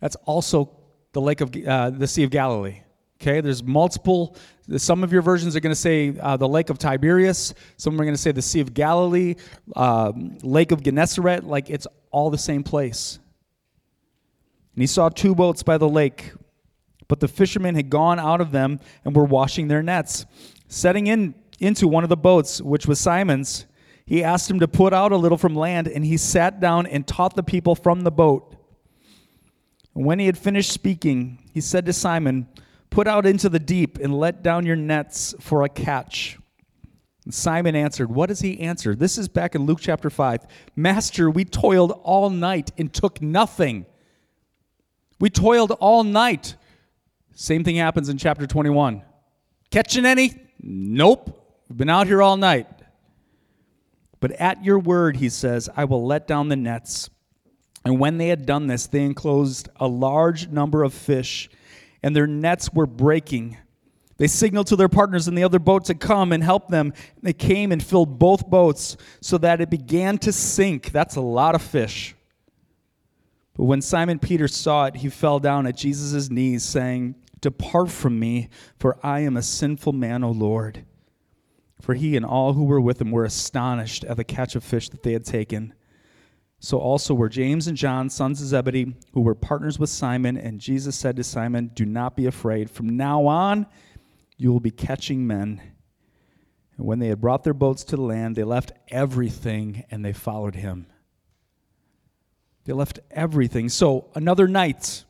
That's 0.00 0.16
also 0.24 0.76
the 1.12 1.20
lake 1.20 1.40
of 1.40 1.54
uh, 1.66 1.90
the 1.90 2.06
sea 2.06 2.24
of 2.24 2.30
galilee 2.30 2.82
Okay, 3.20 3.42
there's 3.42 3.62
multiple. 3.62 4.34
Some 4.76 5.02
of 5.02 5.12
your 5.12 5.22
versions 5.22 5.56
are 5.56 5.60
going 5.60 5.72
to 5.72 5.80
say 5.80 6.14
uh, 6.20 6.36
the 6.36 6.48
Lake 6.48 6.70
of 6.70 6.78
Tiberias. 6.78 7.54
Some 7.76 7.94
are 7.94 8.04
going 8.04 8.14
to 8.14 8.20
say 8.20 8.30
the 8.30 8.42
Sea 8.42 8.60
of 8.60 8.72
Galilee, 8.72 9.34
uh, 9.74 10.12
Lake 10.42 10.70
of 10.70 10.82
Gennesaret. 10.82 11.44
Like 11.44 11.70
it's 11.70 11.86
all 12.10 12.30
the 12.30 12.38
same 12.38 12.62
place. 12.62 13.18
And 14.74 14.82
he 14.82 14.86
saw 14.86 15.08
two 15.08 15.34
boats 15.34 15.62
by 15.62 15.78
the 15.78 15.88
lake, 15.88 16.32
but 17.08 17.20
the 17.20 17.28
fishermen 17.28 17.74
had 17.74 17.90
gone 17.90 18.20
out 18.20 18.40
of 18.40 18.52
them 18.52 18.78
and 19.04 19.16
were 19.16 19.24
washing 19.24 19.68
their 19.68 19.82
nets. 19.82 20.24
Setting 20.68 21.08
in 21.08 21.34
into 21.58 21.88
one 21.88 22.04
of 22.04 22.08
the 22.08 22.16
boats, 22.16 22.62
which 22.62 22.86
was 22.86 22.98
Simon's, 22.98 23.66
he 24.06 24.24
asked 24.24 24.50
him 24.50 24.60
to 24.60 24.68
put 24.68 24.92
out 24.92 25.12
a 25.12 25.16
little 25.16 25.38
from 25.38 25.54
land, 25.54 25.86
and 25.86 26.04
he 26.04 26.16
sat 26.16 26.58
down 26.58 26.86
and 26.86 27.06
taught 27.06 27.36
the 27.36 27.42
people 27.42 27.74
from 27.74 28.02
the 28.02 28.10
boat. 28.10 28.56
And 29.94 30.04
when 30.04 30.18
he 30.18 30.26
had 30.26 30.38
finished 30.38 30.72
speaking, 30.72 31.38
he 31.52 31.60
said 31.60 31.86
to 31.86 31.92
Simon, 31.92 32.48
Put 32.90 33.06
out 33.06 33.24
into 33.24 33.48
the 33.48 33.58
deep 33.60 33.98
and 33.98 34.18
let 34.18 34.42
down 34.42 34.66
your 34.66 34.76
nets 34.76 35.34
for 35.40 35.62
a 35.62 35.68
catch. 35.68 36.38
And 37.24 37.32
Simon 37.32 37.76
answered, 37.76 38.10
What 38.10 38.28
does 38.28 38.40
he 38.40 38.60
answer? 38.60 38.94
This 38.96 39.16
is 39.16 39.28
back 39.28 39.54
in 39.54 39.64
Luke 39.64 39.78
chapter 39.80 40.10
5. 40.10 40.40
Master, 40.74 41.30
we 41.30 41.44
toiled 41.44 41.92
all 42.02 42.30
night 42.30 42.72
and 42.76 42.92
took 42.92 43.22
nothing. 43.22 43.86
We 45.20 45.30
toiled 45.30 45.70
all 45.72 46.02
night. 46.02 46.56
Same 47.34 47.62
thing 47.62 47.76
happens 47.76 48.08
in 48.08 48.18
chapter 48.18 48.46
21. 48.46 49.02
Catching 49.70 50.04
any? 50.04 50.34
Nope. 50.60 51.36
We've 51.68 51.76
been 51.78 51.88
out 51.88 52.08
here 52.08 52.20
all 52.20 52.36
night. 52.36 52.66
But 54.18 54.32
at 54.32 54.64
your 54.64 54.78
word, 54.78 55.16
he 55.16 55.28
says, 55.28 55.68
I 55.76 55.84
will 55.84 56.04
let 56.04 56.26
down 56.26 56.48
the 56.48 56.56
nets. 56.56 57.08
And 57.84 57.98
when 57.98 58.18
they 58.18 58.28
had 58.28 58.44
done 58.44 58.66
this, 58.66 58.86
they 58.86 59.02
enclosed 59.02 59.68
a 59.76 59.86
large 59.86 60.48
number 60.48 60.82
of 60.82 60.92
fish 60.92 61.48
and 62.02 62.14
their 62.14 62.26
nets 62.26 62.72
were 62.72 62.86
breaking. 62.86 63.56
They 64.16 64.26
signaled 64.26 64.66
to 64.66 64.76
their 64.76 64.88
partners 64.88 65.28
in 65.28 65.34
the 65.34 65.44
other 65.44 65.58
boat 65.58 65.86
to 65.86 65.94
come 65.94 66.32
and 66.32 66.44
help 66.44 66.68
them. 66.68 66.92
They 67.22 67.32
came 67.32 67.72
and 67.72 67.82
filled 67.82 68.18
both 68.18 68.48
boats 68.48 68.96
so 69.20 69.38
that 69.38 69.60
it 69.60 69.70
began 69.70 70.18
to 70.18 70.32
sink. 70.32 70.92
That's 70.92 71.16
a 71.16 71.22
lot 71.22 71.54
of 71.54 71.62
fish. 71.62 72.14
But 73.56 73.64
when 73.64 73.80
Simon 73.80 74.18
Peter 74.18 74.46
saw 74.46 74.86
it, 74.86 74.96
he 74.96 75.08
fell 75.08 75.38
down 75.38 75.66
at 75.66 75.76
Jesus' 75.76 76.30
knees, 76.30 76.62
saying, 76.62 77.14
Depart 77.40 77.90
from 77.90 78.18
me, 78.18 78.50
for 78.78 78.98
I 79.02 79.20
am 79.20 79.36
a 79.36 79.42
sinful 79.42 79.94
man, 79.94 80.22
O 80.22 80.30
Lord. 80.30 80.84
For 81.80 81.94
he 81.94 82.16
and 82.16 82.24
all 82.24 82.52
who 82.52 82.64
were 82.64 82.80
with 82.80 83.00
him 83.00 83.10
were 83.10 83.24
astonished 83.24 84.04
at 84.04 84.18
the 84.18 84.24
catch 84.24 84.54
of 84.54 84.62
fish 84.62 84.90
that 84.90 85.02
they 85.02 85.14
had 85.14 85.24
taken. 85.24 85.72
So 86.62 86.78
also 86.78 87.14
were 87.14 87.30
James 87.30 87.66
and 87.66 87.76
John, 87.76 88.10
sons 88.10 88.42
of 88.42 88.48
Zebedee, 88.48 88.94
who 89.12 89.22
were 89.22 89.34
partners 89.34 89.78
with 89.78 89.88
Simon. 89.88 90.36
And 90.36 90.60
Jesus 90.60 90.94
said 90.94 91.16
to 91.16 91.24
Simon, 91.24 91.70
Do 91.72 91.86
not 91.86 92.16
be 92.16 92.26
afraid. 92.26 92.70
From 92.70 92.96
now 92.96 93.26
on, 93.26 93.66
you 94.36 94.52
will 94.52 94.60
be 94.60 94.70
catching 94.70 95.26
men. 95.26 95.62
And 96.76 96.86
when 96.86 96.98
they 96.98 97.08
had 97.08 97.20
brought 97.20 97.44
their 97.44 97.54
boats 97.54 97.82
to 97.84 97.96
the 97.96 98.02
land, 98.02 98.36
they 98.36 98.44
left 98.44 98.72
everything 98.88 99.84
and 99.90 100.04
they 100.04 100.12
followed 100.12 100.54
him. 100.54 100.86
They 102.64 102.74
left 102.74 103.00
everything. 103.10 103.70
So 103.70 104.10
another 104.14 104.46
night, 104.46 105.04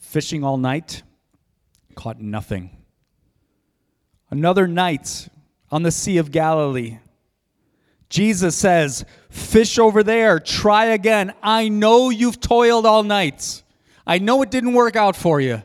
fishing 0.00 0.44
all 0.44 0.56
night, 0.56 1.02
caught 1.96 2.20
nothing. 2.20 2.76
Another 4.30 4.68
night 4.68 5.28
on 5.72 5.82
the 5.82 5.90
Sea 5.90 6.18
of 6.18 6.30
Galilee, 6.30 6.98
Jesus 8.10 8.56
says, 8.56 9.06
Fish 9.30 9.78
over 9.78 10.02
there, 10.02 10.40
try 10.40 10.86
again. 10.86 11.32
I 11.42 11.68
know 11.68 12.10
you've 12.10 12.40
toiled 12.40 12.84
all 12.84 13.04
night. 13.04 13.62
I 14.06 14.18
know 14.18 14.42
it 14.42 14.50
didn't 14.50 14.74
work 14.74 14.96
out 14.96 15.14
for 15.16 15.40
you. 15.40 15.62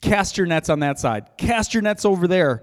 Cast 0.00 0.38
your 0.38 0.46
nets 0.46 0.70
on 0.70 0.78
that 0.80 1.00
side, 1.00 1.36
cast 1.36 1.74
your 1.74 1.82
nets 1.82 2.04
over 2.04 2.28
there. 2.28 2.62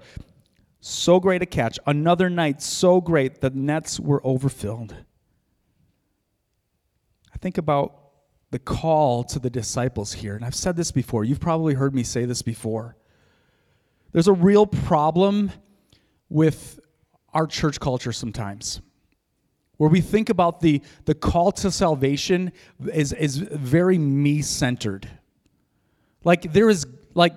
So 0.80 1.20
great 1.20 1.42
a 1.42 1.46
catch. 1.46 1.78
Another 1.86 2.30
night, 2.30 2.62
so 2.62 3.00
great, 3.00 3.40
the 3.40 3.50
nets 3.50 3.98
were 3.98 4.24
overfilled. 4.24 4.94
I 7.34 7.38
think 7.38 7.58
about 7.58 7.92
the 8.52 8.58
call 8.60 9.24
to 9.24 9.38
the 9.38 9.50
disciples 9.50 10.12
here, 10.12 10.36
and 10.36 10.44
I've 10.44 10.54
said 10.54 10.76
this 10.76 10.92
before. 10.92 11.24
You've 11.24 11.40
probably 11.40 11.74
heard 11.74 11.94
me 11.94 12.04
say 12.04 12.24
this 12.24 12.40
before. 12.40 12.96
There's 14.12 14.28
a 14.28 14.32
real 14.32 14.66
problem 14.66 15.50
with 16.28 16.78
our 17.36 17.46
church 17.46 17.78
culture 17.78 18.12
sometimes 18.12 18.80
where 19.76 19.90
we 19.90 20.00
think 20.00 20.30
about 20.30 20.60
the, 20.60 20.80
the 21.04 21.14
call 21.14 21.52
to 21.52 21.70
salvation 21.70 22.50
is, 22.94 23.12
is 23.12 23.36
very 23.36 23.98
me 23.98 24.40
centered. 24.40 25.06
Like 26.24 26.50
there 26.54 26.70
is, 26.70 26.86
like, 27.12 27.34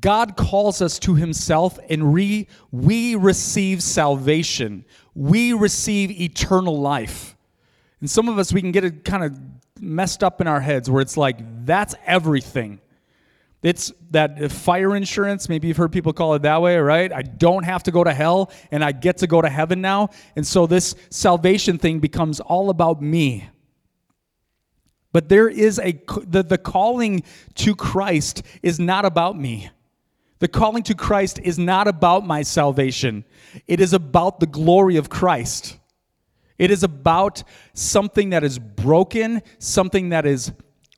God 0.00 0.36
calls 0.36 0.80
us 0.80 1.00
to 1.00 1.16
himself 1.16 1.76
and 1.88 2.12
we, 2.12 2.46
we 2.70 3.16
receive 3.16 3.82
salvation. 3.82 4.84
We 5.16 5.52
receive 5.54 6.12
eternal 6.12 6.78
life. 6.78 7.36
And 8.00 8.08
some 8.08 8.28
of 8.28 8.38
us, 8.38 8.52
we 8.52 8.60
can 8.60 8.70
get 8.70 8.84
it 8.84 9.04
kind 9.04 9.24
of 9.24 9.36
messed 9.80 10.22
up 10.22 10.40
in 10.40 10.46
our 10.46 10.60
heads 10.60 10.88
where 10.88 11.02
it's 11.02 11.16
like, 11.16 11.38
that's 11.66 11.96
everything. 12.06 12.80
It's 13.66 13.92
that 14.12 14.52
fire 14.52 14.94
insurance. 14.94 15.48
Maybe 15.48 15.66
you've 15.66 15.76
heard 15.76 15.90
people 15.90 16.12
call 16.12 16.34
it 16.34 16.42
that 16.42 16.62
way, 16.62 16.76
right? 16.76 17.12
I 17.12 17.22
don't 17.22 17.64
have 17.64 17.82
to 17.82 17.90
go 17.90 18.04
to 18.04 18.14
hell 18.14 18.52
and 18.70 18.84
I 18.84 18.92
get 18.92 19.16
to 19.18 19.26
go 19.26 19.42
to 19.42 19.48
heaven 19.48 19.80
now. 19.80 20.10
And 20.36 20.46
so 20.46 20.68
this 20.68 20.94
salvation 21.10 21.76
thing 21.76 21.98
becomes 21.98 22.38
all 22.38 22.70
about 22.70 23.02
me. 23.02 23.48
But 25.10 25.28
there 25.28 25.48
is 25.48 25.80
a, 25.80 26.00
the, 26.28 26.44
the 26.44 26.58
calling 26.58 27.24
to 27.56 27.74
Christ 27.74 28.44
is 28.62 28.78
not 28.78 29.04
about 29.04 29.36
me. 29.36 29.68
The 30.38 30.46
calling 30.46 30.84
to 30.84 30.94
Christ 30.94 31.40
is 31.42 31.58
not 31.58 31.88
about 31.88 32.24
my 32.24 32.42
salvation, 32.42 33.24
it 33.66 33.80
is 33.80 33.92
about 33.92 34.38
the 34.38 34.46
glory 34.46 34.96
of 34.96 35.10
Christ. 35.10 35.76
It 36.56 36.70
is 36.70 36.84
about 36.84 37.42
something 37.74 38.30
that 38.30 38.44
is 38.44 38.60
broken, 38.60 39.42
something 39.58 40.10
that 40.10 40.24
is 40.24 40.52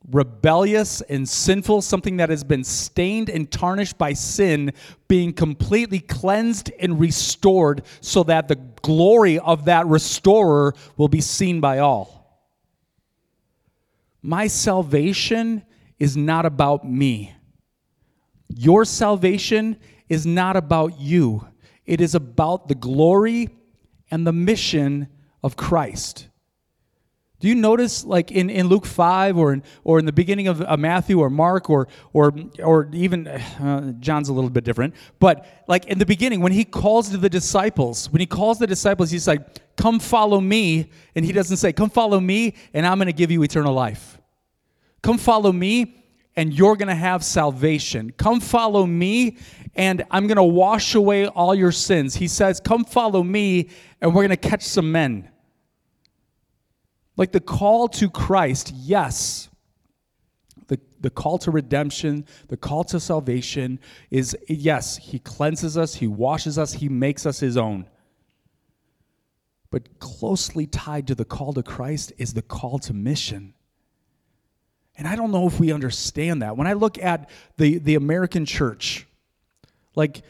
rebellious 0.09 1.01
and 1.01 1.27
sinful, 1.27 1.81
something 1.81 2.17
that 2.17 2.29
has 2.29 2.43
been 2.43 2.63
stained 2.63 3.29
and 3.29 3.51
tarnished 3.51 3.97
by 3.97 4.13
sin, 4.13 4.71
being 5.07 5.33
completely 5.33 5.99
cleansed 5.99 6.71
and 6.79 6.99
restored 6.99 7.83
so 8.01 8.23
that 8.23 8.47
the 8.47 8.55
glory 8.81 9.39
of 9.39 9.65
that 9.65 9.85
restorer 9.87 10.73
will 10.97 11.09
be 11.09 11.21
seen 11.21 11.59
by 11.59 11.79
all. 11.79 12.19
My 14.21 14.47
salvation 14.47 15.63
is 15.97 16.15
not 16.15 16.45
about 16.45 16.89
me. 16.89 17.33
Your 18.47 18.85
salvation 18.85 19.77
is 20.07 20.25
not 20.25 20.55
about 20.55 20.99
you. 20.99 21.47
It 21.85 22.01
is 22.01 22.15
about 22.15 22.67
the 22.67 22.75
glory 22.75 23.49
and 24.09 24.25
the 24.25 24.33
mission 24.33 25.07
of 25.43 25.55
Christ. 25.55 26.28
Do 27.39 27.47
you 27.47 27.55
notice, 27.55 28.03
like 28.03 28.31
in, 28.31 28.49
in 28.49 28.67
Luke 28.67 28.85
5 28.85 29.37
or 29.37 29.53
in, 29.53 29.63
or 29.85 29.97
in 29.97 30.05
the 30.05 30.11
beginning 30.11 30.49
of 30.49 30.61
uh, 30.61 30.75
Matthew 30.75 31.19
or 31.19 31.29
Mark 31.29 31.69
or, 31.69 31.87
or, 32.11 32.33
or 32.61 32.89
even 32.91 33.27
uh, 33.27 33.93
John's 33.99 34.27
a 34.27 34.33
little 34.33 34.49
bit 34.49 34.65
different, 34.65 34.93
but 35.19 35.45
like 35.67 35.85
in 35.85 35.99
the 35.99 36.05
beginning, 36.05 36.41
when 36.41 36.51
he 36.51 36.65
calls 36.65 37.09
to 37.09 37.17
the 37.17 37.29
disciples, 37.29 38.11
when 38.11 38.19
he 38.19 38.25
calls 38.25 38.59
the 38.59 38.67
disciples, 38.67 39.09
he's 39.09 39.27
like, 39.27 39.41
Come 39.77 40.01
follow 40.01 40.41
me. 40.41 40.89
And 41.15 41.23
he 41.23 41.31
doesn't 41.31 41.55
say, 41.55 41.71
Come 41.71 41.89
follow 41.89 42.19
me, 42.19 42.55
and 42.73 42.85
I'm 42.85 42.97
going 42.97 43.07
to 43.07 43.13
give 43.13 43.31
you 43.31 43.41
eternal 43.43 43.73
life. 43.73 44.17
Come 45.01 45.17
follow 45.17 45.53
me, 45.53 46.03
and 46.35 46.53
you're 46.53 46.75
going 46.75 46.89
to 46.89 46.95
have 46.95 47.23
salvation. 47.23 48.11
Come 48.17 48.41
follow 48.41 48.85
me, 48.85 49.37
and 49.75 50.03
I'm 50.11 50.27
going 50.27 50.35
to 50.35 50.43
wash 50.43 50.95
away 50.95 51.27
all 51.27 51.55
your 51.55 51.71
sins. 51.71 52.15
He 52.15 52.27
says, 52.27 52.59
Come 52.59 52.83
follow 52.83 53.23
me, 53.23 53.69
and 54.01 54.13
we're 54.13 54.27
going 54.27 54.37
to 54.37 54.49
catch 54.49 54.63
some 54.63 54.91
men. 54.91 55.29
Like 57.19 57.33
the 57.33 57.41
call 57.41 57.89
to 57.89 58.09
Christ, 58.09 58.73
yes, 58.73 59.49
the 60.67 60.79
the 61.01 61.09
call 61.09 61.37
to 61.39 61.51
redemption, 61.51 62.25
the 62.47 62.55
call 62.55 62.85
to 62.85 62.99
salvation 62.99 63.81
is 64.09 64.37
yes, 64.47 64.95
He 64.95 65.19
cleanses 65.19 65.77
us, 65.77 65.95
He 65.95 66.07
washes 66.07 66.57
us, 66.57 66.71
He 66.71 66.87
makes 66.87 67.25
us 67.25 67.41
His 67.41 67.57
own. 67.57 67.87
But 69.69 69.99
closely 69.99 70.65
tied 70.65 71.07
to 71.07 71.15
the 71.15 71.25
call 71.25 71.51
to 71.51 71.61
Christ 71.61 72.13
is 72.17 72.33
the 72.33 72.41
call 72.41 72.79
to 72.79 72.93
mission. 72.93 73.53
And 74.97 75.05
I 75.05 75.17
don't 75.17 75.31
know 75.31 75.45
if 75.45 75.59
we 75.59 75.73
understand 75.73 76.41
that. 76.41 76.55
When 76.55 76.67
I 76.67 76.73
look 76.73 76.97
at 76.97 77.29
the, 77.57 77.79
the 77.79 77.95
American 77.95 78.45
church, 78.45 79.05
like, 79.93 80.21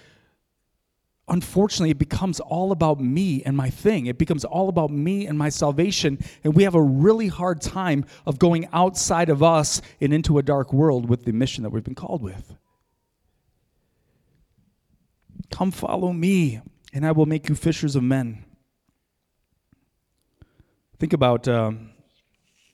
unfortunately, 1.30 1.92
it 1.92 2.00
becomes 2.00 2.40
all 2.40 2.72
about 2.72 3.00
me 3.00 3.44
and 3.44 3.56
my 3.56 3.70
thing. 3.70 4.08
It 4.08 4.18
becomes 4.18 4.44
all 4.44 4.70
about 4.70 4.92
me 4.92 5.28
and 5.28 5.38
my 5.38 5.50
salvation. 5.50 6.20
And 6.44 6.56
we 6.56 6.64
have 6.64 6.76
a 6.76 6.82
really 6.82 7.28
hard 7.28 7.62
time 7.62 8.06
of 8.26 8.40
going 8.40 8.68
outside 8.74 9.30
of 9.30 9.42
us 9.42 9.82
and 10.02 10.14
into 10.14 10.38
a 10.38 10.44
dark 10.44 10.74
world 10.74 11.10
with 11.10 11.26
the 11.26 11.32
mission 11.32 11.64
that 11.64 11.70
we've 11.70 11.84
been 11.84 11.96
called 11.96 12.22
with. 12.22 12.56
Come 15.52 15.72
follow 15.72 16.14
me, 16.14 16.62
and 16.94 17.06
I 17.06 17.12
will 17.12 17.26
make 17.26 17.50
you 17.50 17.56
fishers 17.56 17.96
of 17.96 18.04
men. 18.04 18.46
Think 21.00 21.14
about, 21.14 21.48
um, 21.48 21.92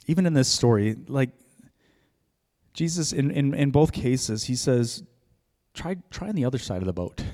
even 0.08 0.26
in 0.26 0.34
this 0.34 0.48
story, 0.48 0.96
like, 1.08 1.30
Jesus, 2.74 3.14
in, 3.14 3.32
in, 3.32 3.54
in 3.54 3.72
both 3.72 3.94
cases, 3.94 4.44
he 4.46 4.56
says, 4.56 5.04
try, 5.74 5.96
try 6.12 6.28
on 6.28 6.36
the 6.36 6.44
other 6.44 6.58
side 6.58 6.82
of 6.82 6.86
the 6.86 6.94
boat. 6.94 7.24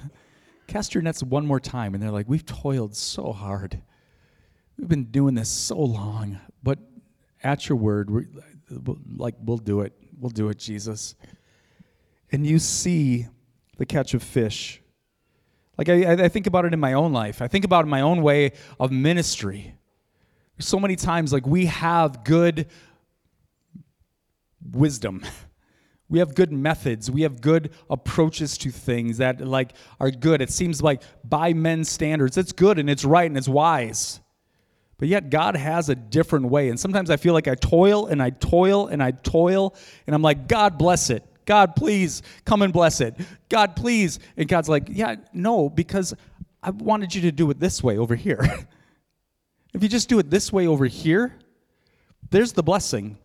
Cast 0.72 0.96
your 0.96 1.02
nets 1.02 1.22
one 1.22 1.46
more 1.46 1.60
time. 1.60 1.94
And 1.94 2.02
they're 2.02 2.12
like, 2.12 2.30
we've 2.30 2.46
toiled 2.46 2.96
so 2.96 3.34
hard. 3.34 3.82
We've 4.78 4.88
been 4.88 5.12
doing 5.12 5.36
this 5.36 5.50
so 5.50 5.78
long. 5.78 6.40
But 6.64 6.80
at 7.44 7.68
your 7.68 7.78
word, 7.78 8.30
like, 9.18 9.36
we'll 9.44 9.58
do 9.58 9.82
it. 9.82 9.92
We'll 10.18 10.30
do 10.30 10.48
it, 10.48 10.58
Jesus. 10.58 11.16
And 12.32 12.48
you 12.48 12.58
see 12.58 13.28
the 13.80 13.86
catch 13.86 14.14
of 14.14 14.24
fish. 14.24 14.82
Like, 15.78 15.90
I, 15.90 16.24
I 16.24 16.30
think 16.30 16.48
about 16.48 16.64
it 16.64 16.72
in 16.74 16.80
my 16.80 16.94
own 16.94 17.12
life. 17.12 17.42
I 17.42 17.50
think 17.50 17.66
about 17.66 17.86
my 17.86 18.00
own 18.00 18.22
way 18.22 18.54
of 18.80 18.94
ministry. 18.94 19.76
So 20.58 20.80
many 20.80 20.96
times, 20.96 21.34
like, 21.34 21.46
we 21.46 21.66
have 21.66 22.24
good 22.24 22.68
wisdom. 24.72 25.26
We 26.12 26.20
have 26.20 26.36
good 26.36 26.52
methods. 26.52 27.10
We 27.10 27.22
have 27.22 27.40
good 27.40 27.72
approaches 27.90 28.58
to 28.60 28.70
things 28.70 29.18
that 29.20 29.40
like 29.40 29.74
are 29.98 30.12
good. 30.12 30.42
It 30.42 30.50
seems 30.50 30.82
like 30.82 31.02
by 31.24 31.54
men's 31.54 31.90
standards, 31.90 32.38
it's 32.38 32.52
good 32.52 32.78
and 32.78 32.90
it's 32.90 33.06
right 33.06 33.26
and 33.28 33.38
it's 33.38 33.48
wise. 33.48 34.20
But 34.98 35.08
yet 35.08 35.30
God 35.30 35.56
has 35.56 35.88
a 35.88 35.96
different 35.96 36.48
way. 36.48 36.68
And 36.68 36.78
sometimes 36.78 37.10
I 37.10 37.16
feel 37.16 37.34
like 37.34 37.48
I 37.48 37.56
toil 37.56 38.08
and 38.08 38.22
I 38.22 38.32
toil 38.32 38.88
and 38.88 39.02
I 39.02 39.12
toil 39.12 39.74
and 40.06 40.14
I'm 40.14 40.22
like, 40.22 40.50
God 40.50 40.78
bless 40.78 41.10
it. 41.10 41.24
God, 41.46 41.78
please 41.78 42.22
come 42.44 42.62
and 42.62 42.74
bless 42.74 43.00
it. 43.00 43.16
God, 43.48 43.78
please. 43.78 44.20
And 44.36 44.50
God's 44.50 44.68
like, 44.68 44.90
yeah, 44.90 45.16
no, 45.32 45.70
because 45.70 46.14
I 46.62 46.72
wanted 46.72 47.16
you 47.16 47.22
to 47.22 47.32
do 47.32 47.50
it 47.52 47.60
this 47.60 47.82
way 47.82 47.98
over 47.98 48.16
here. 48.16 48.44
if 49.74 49.82
you 49.82 49.88
just 49.88 50.10
do 50.10 50.20
it 50.20 50.30
this 50.30 50.52
way 50.52 50.68
over 50.68 50.88
here, 50.88 51.34
there's 52.32 52.52
the 52.52 52.64
blessing. 52.64 53.18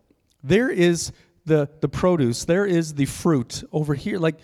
There 0.45 0.71
is 0.71 1.11
the, 1.47 1.71
the 1.81 1.89
produce, 1.89 2.45
there 2.45 2.67
is 2.67 2.95
the 2.95 3.07
fruit 3.07 3.65
over 3.73 3.95
here. 3.95 4.19
Like, 4.19 4.37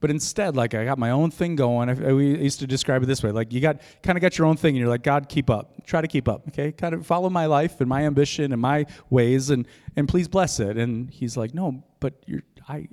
but 0.00 0.10
instead, 0.10 0.56
like 0.56 0.74
I 0.74 0.84
got 0.84 0.98
my 0.98 1.10
own 1.10 1.30
thing 1.30 1.56
going. 1.56 1.88
I, 1.88 2.08
I, 2.08 2.12
we 2.12 2.36
used 2.38 2.60
to 2.60 2.66
describe 2.66 3.02
it 3.02 3.06
this 3.06 3.22
way: 3.22 3.30
like 3.30 3.52
you 3.52 3.60
got 3.60 3.80
kind 4.02 4.18
of 4.18 4.22
got 4.22 4.36
your 4.36 4.46
own 4.46 4.56
thing, 4.56 4.70
and 4.70 4.78
you're 4.78 4.88
like, 4.88 5.02
God, 5.02 5.28
keep 5.28 5.48
up. 5.48 5.86
Try 5.86 6.00
to 6.00 6.08
keep 6.08 6.28
up, 6.28 6.48
okay? 6.48 6.72
Kind 6.72 6.94
of 6.94 7.06
follow 7.06 7.30
my 7.30 7.46
life 7.46 7.80
and 7.80 7.88
my 7.88 8.04
ambition 8.04 8.52
and 8.52 8.60
my 8.60 8.86
ways, 9.08 9.50
and 9.50 9.66
and 9.96 10.08
please 10.08 10.28
bless 10.28 10.60
it. 10.60 10.76
And 10.76 11.10
He's 11.10 11.36
like, 11.36 11.54
No, 11.54 11.82
but 12.00 12.14
you're 12.26 12.42
I, 12.68 12.88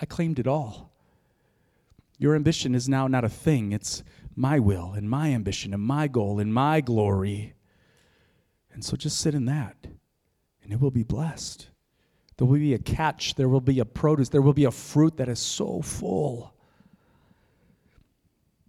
I 0.00 0.06
claimed 0.06 0.38
it 0.38 0.46
all. 0.46 0.92
Your 2.18 2.34
ambition 2.34 2.74
is 2.74 2.88
now 2.88 3.06
not 3.06 3.24
a 3.24 3.28
thing; 3.28 3.72
it's 3.72 4.02
my 4.34 4.58
will 4.58 4.92
and 4.94 5.10
my 5.10 5.28
ambition 5.28 5.74
and 5.74 5.82
my 5.82 6.08
goal 6.08 6.38
and 6.38 6.54
my 6.54 6.80
glory. 6.80 7.54
And 8.72 8.84
so, 8.84 8.96
just 8.96 9.20
sit 9.20 9.34
in 9.34 9.44
that, 9.46 9.76
and 10.62 10.72
it 10.72 10.80
will 10.80 10.90
be 10.90 11.02
blessed. 11.02 11.68
There 12.38 12.46
will 12.46 12.58
be 12.58 12.74
a 12.74 12.78
catch, 12.78 13.34
there 13.34 13.48
will 13.48 13.60
be 13.60 13.80
a 13.80 13.84
produce, 13.84 14.28
there 14.28 14.42
will 14.42 14.52
be 14.52 14.64
a 14.64 14.70
fruit 14.70 15.16
that 15.16 15.28
is 15.28 15.40
so 15.40 15.82
full. 15.82 16.54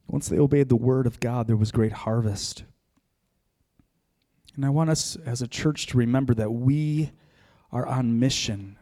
Once 0.08 0.28
they 0.28 0.40
obeyed 0.40 0.70
the 0.70 0.76
word 0.76 1.06
of 1.06 1.20
God, 1.20 1.46
there 1.46 1.56
was 1.56 1.72
great 1.72 1.92
harvest. 1.92 2.64
And 4.56 4.66
I 4.66 4.70
want 4.70 4.90
us 4.90 5.16
as 5.24 5.44
a 5.44 5.48
church 5.48 5.86
to 5.88 5.98
remember 5.98 6.34
that 6.34 6.52
we 6.52 7.12
are 7.72 7.86
on 7.86 8.20
mission. 8.20 8.76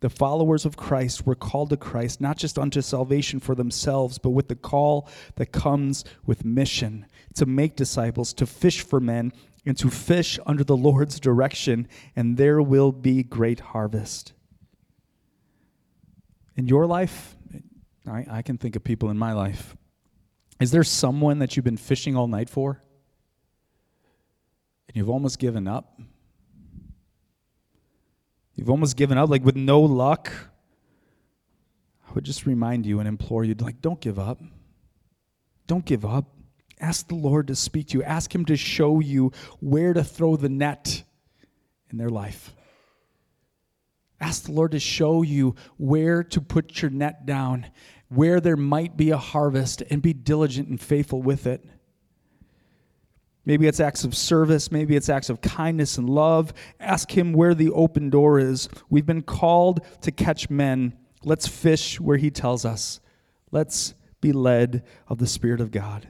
The 0.00 0.10
followers 0.10 0.66
of 0.66 0.76
Christ 0.76 1.24
were 1.24 1.36
called 1.36 1.70
to 1.70 1.76
Christ 1.76 2.20
not 2.20 2.36
just 2.36 2.58
unto 2.58 2.82
salvation 2.82 3.38
for 3.38 3.54
themselves, 3.54 4.18
but 4.18 4.30
with 4.30 4.48
the 4.48 4.56
call 4.56 5.08
that 5.36 5.52
comes 5.52 6.04
with 6.26 6.44
mission 6.44 7.06
to 7.34 7.46
make 7.46 7.76
disciples, 7.76 8.32
to 8.34 8.44
fish 8.44 8.80
for 8.80 8.98
men, 8.98 9.32
and 9.66 9.76
to 9.78 9.90
fish 9.90 10.38
under 10.46 10.62
the 10.62 10.76
Lord's 10.76 11.18
direction, 11.18 11.88
and 12.14 12.36
there 12.36 12.62
will 12.62 12.92
be 12.92 13.24
great 13.24 13.60
harvest. 13.60 14.32
In 16.54 16.68
your 16.68 16.86
life, 16.86 17.36
I, 18.06 18.24
I 18.30 18.42
can 18.42 18.56
think 18.56 18.76
of 18.76 18.84
people 18.84 19.10
in 19.10 19.18
my 19.18 19.32
life. 19.32 19.76
Is 20.60 20.70
there 20.70 20.84
someone 20.84 21.40
that 21.40 21.56
you've 21.56 21.64
been 21.64 21.76
fishing 21.76 22.16
all 22.16 22.28
night 22.28 22.48
for? 22.48 22.80
And 24.88 24.96
you've 24.96 25.10
almost 25.10 25.38
given 25.38 25.66
up? 25.66 26.00
You've 28.54 28.70
almost 28.70 28.96
given 28.96 29.18
up, 29.18 29.28
like 29.28 29.44
with 29.44 29.56
no 29.56 29.80
luck? 29.80 30.32
I 32.08 32.12
would 32.12 32.24
just 32.24 32.46
remind 32.46 32.86
you 32.86 33.00
and 33.00 33.08
implore 33.08 33.44
you, 33.44 33.54
like, 33.58 33.82
don't 33.82 34.00
give 34.00 34.18
up. 34.18 34.40
Don't 35.66 35.84
give 35.84 36.04
up. 36.06 36.35
Ask 36.80 37.08
the 37.08 37.14
Lord 37.14 37.46
to 37.48 37.54
speak 37.54 37.88
to 37.88 37.98
you. 37.98 38.04
Ask 38.04 38.34
Him 38.34 38.44
to 38.46 38.56
show 38.56 39.00
you 39.00 39.32
where 39.60 39.92
to 39.92 40.04
throw 40.04 40.36
the 40.36 40.48
net 40.48 41.02
in 41.90 41.98
their 41.98 42.10
life. 42.10 42.54
Ask 44.20 44.44
the 44.44 44.52
Lord 44.52 44.72
to 44.72 44.80
show 44.80 45.22
you 45.22 45.54
where 45.76 46.22
to 46.24 46.40
put 46.40 46.80
your 46.80 46.90
net 46.90 47.26
down, 47.26 47.66
where 48.08 48.40
there 48.40 48.56
might 48.56 48.96
be 48.96 49.10
a 49.10 49.18
harvest, 49.18 49.82
and 49.90 50.00
be 50.02 50.12
diligent 50.12 50.68
and 50.68 50.80
faithful 50.80 51.22
with 51.22 51.46
it. 51.46 51.64
Maybe 53.44 53.68
it's 53.68 53.80
acts 53.80 54.04
of 54.04 54.14
service. 54.14 54.72
Maybe 54.72 54.96
it's 54.96 55.08
acts 55.08 55.30
of 55.30 55.40
kindness 55.40 55.98
and 55.98 56.10
love. 56.10 56.52
Ask 56.80 57.16
Him 57.16 57.32
where 57.32 57.54
the 57.54 57.70
open 57.70 58.10
door 58.10 58.38
is. 58.40 58.68
We've 58.90 59.06
been 59.06 59.22
called 59.22 59.80
to 60.02 60.10
catch 60.10 60.50
men. 60.50 60.94
Let's 61.24 61.46
fish 61.46 62.00
where 62.00 62.16
He 62.16 62.30
tells 62.30 62.64
us. 62.64 63.00
Let's 63.52 63.94
be 64.20 64.32
led 64.32 64.82
of 65.08 65.18
the 65.18 65.26
Spirit 65.28 65.60
of 65.60 65.70
God. 65.70 66.08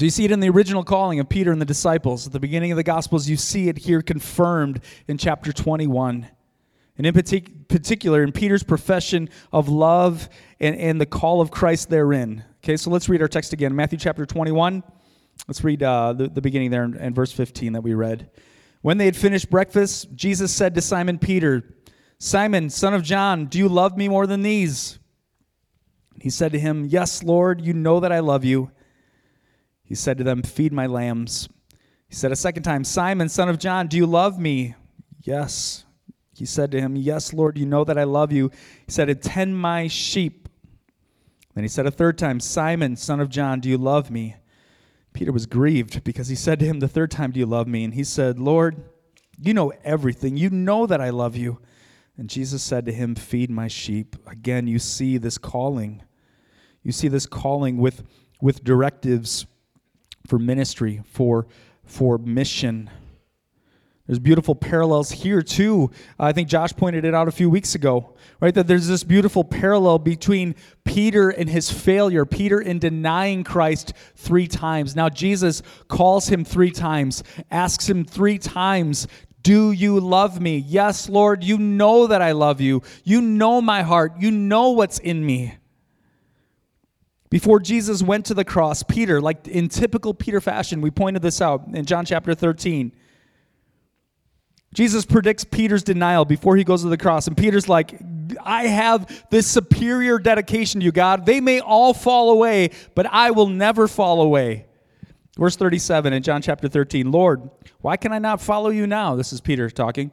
So 0.00 0.06
you 0.06 0.10
see 0.10 0.24
it 0.24 0.30
in 0.30 0.40
the 0.40 0.48
original 0.48 0.82
calling 0.82 1.20
of 1.20 1.28
Peter 1.28 1.52
and 1.52 1.60
the 1.60 1.66
disciples. 1.66 2.26
At 2.26 2.32
the 2.32 2.40
beginning 2.40 2.72
of 2.72 2.76
the 2.76 2.82
Gospels, 2.82 3.28
you 3.28 3.36
see 3.36 3.68
it 3.68 3.76
here 3.76 4.00
confirmed 4.00 4.80
in 5.06 5.18
chapter 5.18 5.52
21. 5.52 6.26
And 6.96 7.06
in 7.06 7.12
partic- 7.12 7.68
particular, 7.68 8.22
in 8.22 8.32
Peter's 8.32 8.62
profession 8.62 9.28
of 9.52 9.68
love 9.68 10.30
and, 10.58 10.74
and 10.74 10.98
the 10.98 11.04
call 11.04 11.42
of 11.42 11.50
Christ 11.50 11.90
therein. 11.90 12.42
Okay, 12.64 12.78
so 12.78 12.88
let's 12.88 13.10
read 13.10 13.20
our 13.20 13.28
text 13.28 13.52
again 13.52 13.76
Matthew 13.76 13.98
chapter 13.98 14.24
21. 14.24 14.82
Let's 15.46 15.62
read 15.62 15.82
uh, 15.82 16.14
the, 16.14 16.28
the 16.28 16.40
beginning 16.40 16.70
there 16.70 16.84
in 16.84 17.12
verse 17.12 17.32
15 17.32 17.74
that 17.74 17.82
we 17.82 17.92
read. 17.92 18.30
When 18.80 18.96
they 18.96 19.04
had 19.04 19.16
finished 19.16 19.50
breakfast, 19.50 20.14
Jesus 20.14 20.50
said 20.50 20.74
to 20.76 20.80
Simon 20.80 21.18
Peter, 21.18 21.74
Simon, 22.18 22.70
son 22.70 22.94
of 22.94 23.02
John, 23.02 23.44
do 23.44 23.58
you 23.58 23.68
love 23.68 23.98
me 23.98 24.08
more 24.08 24.26
than 24.26 24.40
these? 24.40 24.98
He 26.22 26.30
said 26.30 26.52
to 26.52 26.58
him, 26.58 26.86
Yes, 26.86 27.22
Lord, 27.22 27.60
you 27.60 27.74
know 27.74 28.00
that 28.00 28.12
I 28.12 28.20
love 28.20 28.46
you. 28.46 28.70
He 29.90 29.96
said 29.96 30.18
to 30.18 30.24
them, 30.24 30.44
Feed 30.44 30.72
my 30.72 30.86
lambs. 30.86 31.48
He 32.08 32.14
said 32.14 32.30
a 32.30 32.36
second 32.36 32.62
time, 32.62 32.84
Simon, 32.84 33.28
son 33.28 33.48
of 33.48 33.58
John, 33.58 33.88
do 33.88 33.96
you 33.96 34.06
love 34.06 34.38
me? 34.38 34.76
Yes. 35.20 35.84
He 36.32 36.46
said 36.46 36.70
to 36.70 36.80
him, 36.80 36.94
Yes, 36.94 37.32
Lord, 37.32 37.58
you 37.58 37.66
know 37.66 37.82
that 37.82 37.98
I 37.98 38.04
love 38.04 38.30
you. 38.30 38.52
He 38.86 38.92
said, 38.92 39.08
Attend 39.08 39.58
my 39.58 39.88
sheep. 39.88 40.48
Then 41.56 41.64
he 41.64 41.68
said 41.68 41.86
a 41.86 41.90
third 41.90 42.18
time, 42.18 42.38
Simon, 42.38 42.94
son 42.94 43.18
of 43.18 43.30
John, 43.30 43.58
do 43.58 43.68
you 43.68 43.76
love 43.76 44.12
me? 44.12 44.36
Peter 45.12 45.32
was 45.32 45.46
grieved 45.46 46.04
because 46.04 46.28
he 46.28 46.36
said 46.36 46.60
to 46.60 46.66
him 46.66 46.78
the 46.78 46.86
third 46.86 47.10
time, 47.10 47.32
Do 47.32 47.40
you 47.40 47.46
love 47.46 47.66
me? 47.66 47.82
And 47.82 47.94
he 47.94 48.04
said, 48.04 48.38
Lord, 48.38 48.84
you 49.40 49.52
know 49.52 49.72
everything. 49.82 50.36
You 50.36 50.50
know 50.50 50.86
that 50.86 51.00
I 51.00 51.10
love 51.10 51.34
you. 51.34 51.58
And 52.16 52.30
Jesus 52.30 52.62
said 52.62 52.86
to 52.86 52.92
him, 52.92 53.16
Feed 53.16 53.50
my 53.50 53.66
sheep. 53.66 54.14
Again, 54.28 54.68
you 54.68 54.78
see 54.78 55.18
this 55.18 55.36
calling. 55.36 56.04
You 56.84 56.92
see 56.92 57.08
this 57.08 57.26
calling 57.26 57.76
with, 57.78 58.04
with 58.40 58.62
directives 58.62 59.46
for 60.26 60.38
ministry, 60.38 61.02
for, 61.04 61.46
for 61.84 62.18
mission. 62.18 62.90
There's 64.10 64.18
beautiful 64.18 64.56
parallels 64.56 65.12
here 65.12 65.40
too. 65.40 65.92
I 66.18 66.32
think 66.32 66.48
Josh 66.48 66.72
pointed 66.72 67.04
it 67.04 67.14
out 67.14 67.28
a 67.28 67.30
few 67.30 67.48
weeks 67.48 67.76
ago, 67.76 68.16
right? 68.40 68.52
That 68.52 68.66
there's 68.66 68.88
this 68.88 69.04
beautiful 69.04 69.44
parallel 69.44 70.00
between 70.00 70.56
Peter 70.82 71.30
and 71.30 71.48
his 71.48 71.70
failure, 71.70 72.26
Peter 72.26 72.60
in 72.60 72.80
denying 72.80 73.44
Christ 73.44 73.92
three 74.16 74.48
times. 74.48 74.96
Now 74.96 75.10
Jesus 75.10 75.62
calls 75.86 76.26
him 76.26 76.44
three 76.44 76.72
times, 76.72 77.22
asks 77.52 77.88
him 77.88 78.04
three 78.04 78.38
times, 78.38 79.06
Do 79.42 79.70
you 79.70 80.00
love 80.00 80.40
me? 80.40 80.58
Yes, 80.58 81.08
Lord, 81.08 81.44
you 81.44 81.56
know 81.56 82.08
that 82.08 82.20
I 82.20 82.32
love 82.32 82.60
you. 82.60 82.82
You 83.04 83.20
know 83.20 83.60
my 83.60 83.82
heart. 83.82 84.14
You 84.18 84.32
know 84.32 84.70
what's 84.70 84.98
in 84.98 85.24
me. 85.24 85.54
Before 87.30 87.60
Jesus 87.60 88.02
went 88.02 88.26
to 88.26 88.34
the 88.34 88.44
cross, 88.44 88.82
Peter, 88.82 89.20
like 89.20 89.46
in 89.46 89.68
typical 89.68 90.12
Peter 90.12 90.40
fashion, 90.40 90.80
we 90.80 90.90
pointed 90.90 91.22
this 91.22 91.40
out 91.40 91.64
in 91.72 91.84
John 91.86 92.04
chapter 92.04 92.34
13. 92.34 92.92
Jesus 94.74 95.04
predicts 95.04 95.44
Peter's 95.44 95.82
denial 95.82 96.24
before 96.24 96.56
he 96.56 96.64
goes 96.64 96.82
to 96.82 96.88
the 96.88 96.98
cross. 96.98 97.28
And 97.28 97.36
Peter's 97.36 97.68
like, 97.68 98.00
I 98.44 98.64
have 98.64 99.26
this 99.30 99.46
superior 99.46 100.18
dedication 100.18 100.80
to 100.80 100.84
you, 100.84 100.92
God. 100.92 101.24
They 101.24 101.40
may 101.40 101.60
all 101.60 101.94
fall 101.94 102.30
away, 102.30 102.70
but 102.94 103.06
I 103.06 103.30
will 103.30 103.48
never 103.48 103.88
fall 103.88 104.22
away. 104.22 104.66
Verse 105.36 105.56
37 105.56 106.12
in 106.12 106.22
John 106.22 106.42
chapter 106.42 106.68
13 106.68 107.10
Lord, 107.10 107.48
why 107.80 107.96
can 107.96 108.12
I 108.12 108.18
not 108.18 108.40
follow 108.40 108.70
you 108.70 108.86
now? 108.86 109.14
This 109.14 109.32
is 109.32 109.40
Peter 109.40 109.70
talking. 109.70 110.10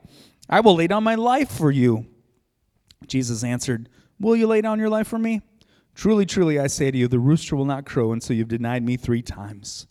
I 0.49 0.59
will 0.59 0.75
lay 0.75 0.87
down 0.87 1.03
my 1.03 1.15
life 1.15 1.49
for 1.49 1.71
you. 1.71 2.05
Jesus 3.07 3.43
answered, 3.43 3.89
Will 4.19 4.35
you 4.35 4.47
lay 4.47 4.61
down 4.61 4.79
your 4.79 4.89
life 4.89 5.07
for 5.07 5.19
me? 5.19 5.41
Truly, 5.97 6.27
truly, 6.27 6.59
I 6.59 6.67
say 6.67 6.91
to 6.91 6.97
you, 6.97 7.07
the 7.07 7.17
rooster 7.17 7.55
will 7.55 7.65
not 7.65 7.87
crow 7.87 8.11
until 8.11 8.35
you've 8.35 8.47
denied 8.47 8.83
me 8.83 8.97
three 8.97 9.23
times. 9.23 9.87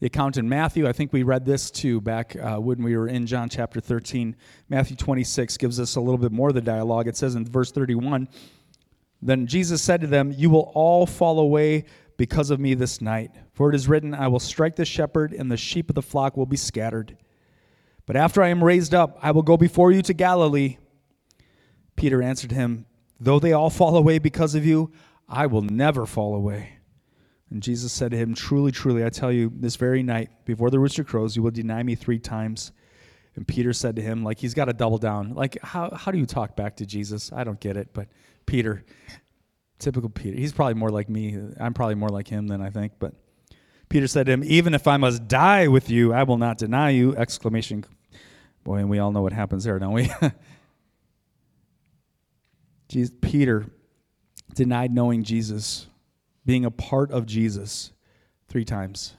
The 0.00 0.06
account 0.06 0.38
in 0.38 0.48
Matthew, 0.48 0.88
I 0.88 0.92
think 0.92 1.12
we 1.12 1.22
read 1.22 1.44
this 1.44 1.70
too 1.70 2.00
back 2.00 2.34
uh, 2.34 2.56
when 2.56 2.82
we 2.82 2.96
were 2.96 3.06
in 3.06 3.26
John 3.26 3.50
chapter 3.50 3.78
13. 3.78 4.34
Matthew 4.70 4.96
26 4.96 5.58
gives 5.58 5.78
us 5.78 5.96
a 5.96 6.00
little 6.00 6.16
bit 6.16 6.32
more 6.32 6.48
of 6.48 6.54
the 6.54 6.62
dialogue. 6.62 7.08
It 7.08 7.16
says 7.18 7.34
in 7.34 7.44
verse 7.44 7.70
31 7.72 8.26
Then 9.20 9.46
Jesus 9.46 9.82
said 9.82 10.00
to 10.00 10.06
them, 10.06 10.32
You 10.34 10.48
will 10.48 10.72
all 10.74 11.04
fall 11.04 11.40
away 11.40 11.84
because 12.16 12.48
of 12.48 12.58
me 12.58 12.72
this 12.72 13.02
night. 13.02 13.32
For 13.52 13.68
it 13.68 13.74
is 13.74 13.88
written, 13.88 14.14
I 14.14 14.28
will 14.28 14.40
strike 14.40 14.76
the 14.76 14.86
shepherd, 14.86 15.34
and 15.34 15.52
the 15.52 15.58
sheep 15.58 15.90
of 15.90 15.94
the 15.94 16.00
flock 16.00 16.38
will 16.38 16.46
be 16.46 16.56
scattered. 16.56 17.18
But 18.06 18.16
after 18.16 18.42
I 18.42 18.48
am 18.48 18.64
raised 18.64 18.94
up, 18.94 19.18
I 19.20 19.32
will 19.32 19.42
go 19.42 19.58
before 19.58 19.92
you 19.92 20.00
to 20.00 20.14
Galilee. 20.14 20.78
Peter 21.96 22.22
answered 22.22 22.52
him, 22.52 22.86
Though 23.18 23.38
they 23.38 23.52
all 23.52 23.70
fall 23.70 23.96
away 23.96 24.18
because 24.18 24.54
of 24.54 24.66
you, 24.66 24.92
I 25.28 25.46
will 25.46 25.62
never 25.62 26.06
fall 26.06 26.34
away. 26.34 26.78
And 27.50 27.62
Jesus 27.62 27.92
said 27.92 28.10
to 28.10 28.16
him, 28.16 28.34
Truly, 28.34 28.72
truly, 28.72 29.04
I 29.04 29.08
tell 29.08 29.32
you, 29.32 29.52
this 29.54 29.76
very 29.76 30.02
night, 30.02 30.30
before 30.44 30.70
the 30.70 30.78
rooster 30.78 31.04
crows, 31.04 31.36
you 31.36 31.42
will 31.42 31.50
deny 31.50 31.82
me 31.82 31.94
three 31.94 32.18
times. 32.18 32.72
And 33.36 33.46
Peter 33.46 33.72
said 33.72 33.96
to 33.96 34.02
him, 34.02 34.24
like 34.24 34.38
he's 34.38 34.54
got 34.54 34.64
to 34.64 34.72
double 34.72 34.98
down. 34.98 35.34
Like, 35.34 35.58
how, 35.62 35.90
how 35.94 36.10
do 36.10 36.18
you 36.18 36.24
talk 36.24 36.56
back 36.56 36.76
to 36.76 36.86
Jesus? 36.86 37.30
I 37.32 37.44
don't 37.44 37.60
get 37.60 37.76
it. 37.76 37.90
But 37.92 38.08
Peter, 38.46 38.82
Typical 39.78 40.08
Peter. 40.08 40.38
He's 40.38 40.52
probably 40.52 40.74
more 40.74 40.90
like 40.90 41.08
me. 41.08 41.38
I'm 41.60 41.74
probably 41.74 41.96
more 41.96 42.08
like 42.08 42.28
him 42.28 42.46
than 42.46 42.62
I 42.62 42.70
think. 42.70 42.94
But 42.98 43.12
Peter 43.90 44.06
said 44.08 44.26
to 44.26 44.32
him, 44.32 44.42
Even 44.44 44.72
if 44.72 44.88
I 44.88 44.96
must 44.96 45.28
die 45.28 45.68
with 45.68 45.90
you, 45.90 46.14
I 46.14 46.22
will 46.22 46.38
not 46.38 46.56
deny 46.56 46.90
you. 46.90 47.14
Exclamation. 47.14 47.84
Boy, 48.64 48.76
and 48.76 48.88
we 48.88 48.98
all 48.98 49.12
know 49.12 49.20
what 49.20 49.34
happens 49.34 49.64
there, 49.64 49.78
don't 49.78 49.92
we? 49.92 50.10
Jesus, 52.88 53.14
Peter 53.20 53.66
denied 54.54 54.92
knowing 54.92 55.22
Jesus, 55.22 55.86
being 56.44 56.64
a 56.64 56.70
part 56.70 57.10
of 57.10 57.26
Jesus 57.26 57.92
three 58.48 58.64
times. 58.64 59.14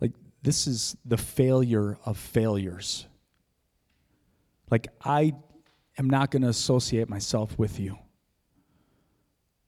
Like, 0.00 0.12
this 0.42 0.66
is 0.66 0.96
the 1.04 1.16
failure 1.16 1.98
of 2.04 2.18
failures. 2.18 3.06
Like, 4.70 4.88
I 5.02 5.34
am 5.98 6.10
not 6.10 6.30
going 6.30 6.42
to 6.42 6.48
associate 6.48 7.08
myself 7.08 7.58
with 7.58 7.80
you. 7.80 7.98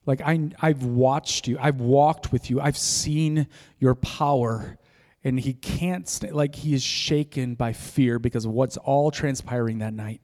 Like 0.06 0.22
I, 0.22 0.50
I've 0.60 0.82
watched 0.82 1.46
you, 1.46 1.58
I've 1.60 1.80
walked 1.80 2.32
with 2.32 2.50
you, 2.50 2.60
I've 2.60 2.78
seen 2.78 3.46
your 3.78 3.94
power. 3.94 4.78
And 5.22 5.38
he 5.38 5.52
can't, 5.52 6.08
st- 6.08 6.34
like, 6.34 6.54
he 6.54 6.72
is 6.72 6.82
shaken 6.82 7.54
by 7.54 7.74
fear 7.74 8.18
because 8.18 8.46
of 8.46 8.52
what's 8.52 8.78
all 8.78 9.10
transpiring 9.10 9.80
that 9.80 9.92
night. 9.92 10.22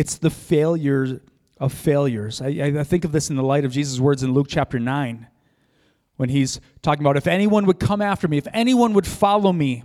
It's 0.00 0.16
the 0.16 0.30
failure 0.30 1.20
of 1.58 1.74
failures. 1.74 2.40
I, 2.40 2.48
I 2.48 2.84
think 2.84 3.04
of 3.04 3.12
this 3.12 3.28
in 3.28 3.36
the 3.36 3.42
light 3.42 3.66
of 3.66 3.72
Jesus' 3.72 4.00
words 4.00 4.22
in 4.22 4.32
Luke 4.32 4.46
chapter 4.48 4.78
9 4.78 5.26
when 6.16 6.30
he's 6.30 6.58
talking 6.80 7.02
about 7.02 7.18
if 7.18 7.26
anyone 7.26 7.66
would 7.66 7.78
come 7.78 8.00
after 8.00 8.26
me, 8.26 8.38
if 8.38 8.46
anyone 8.54 8.94
would 8.94 9.06
follow 9.06 9.52
me, 9.52 9.84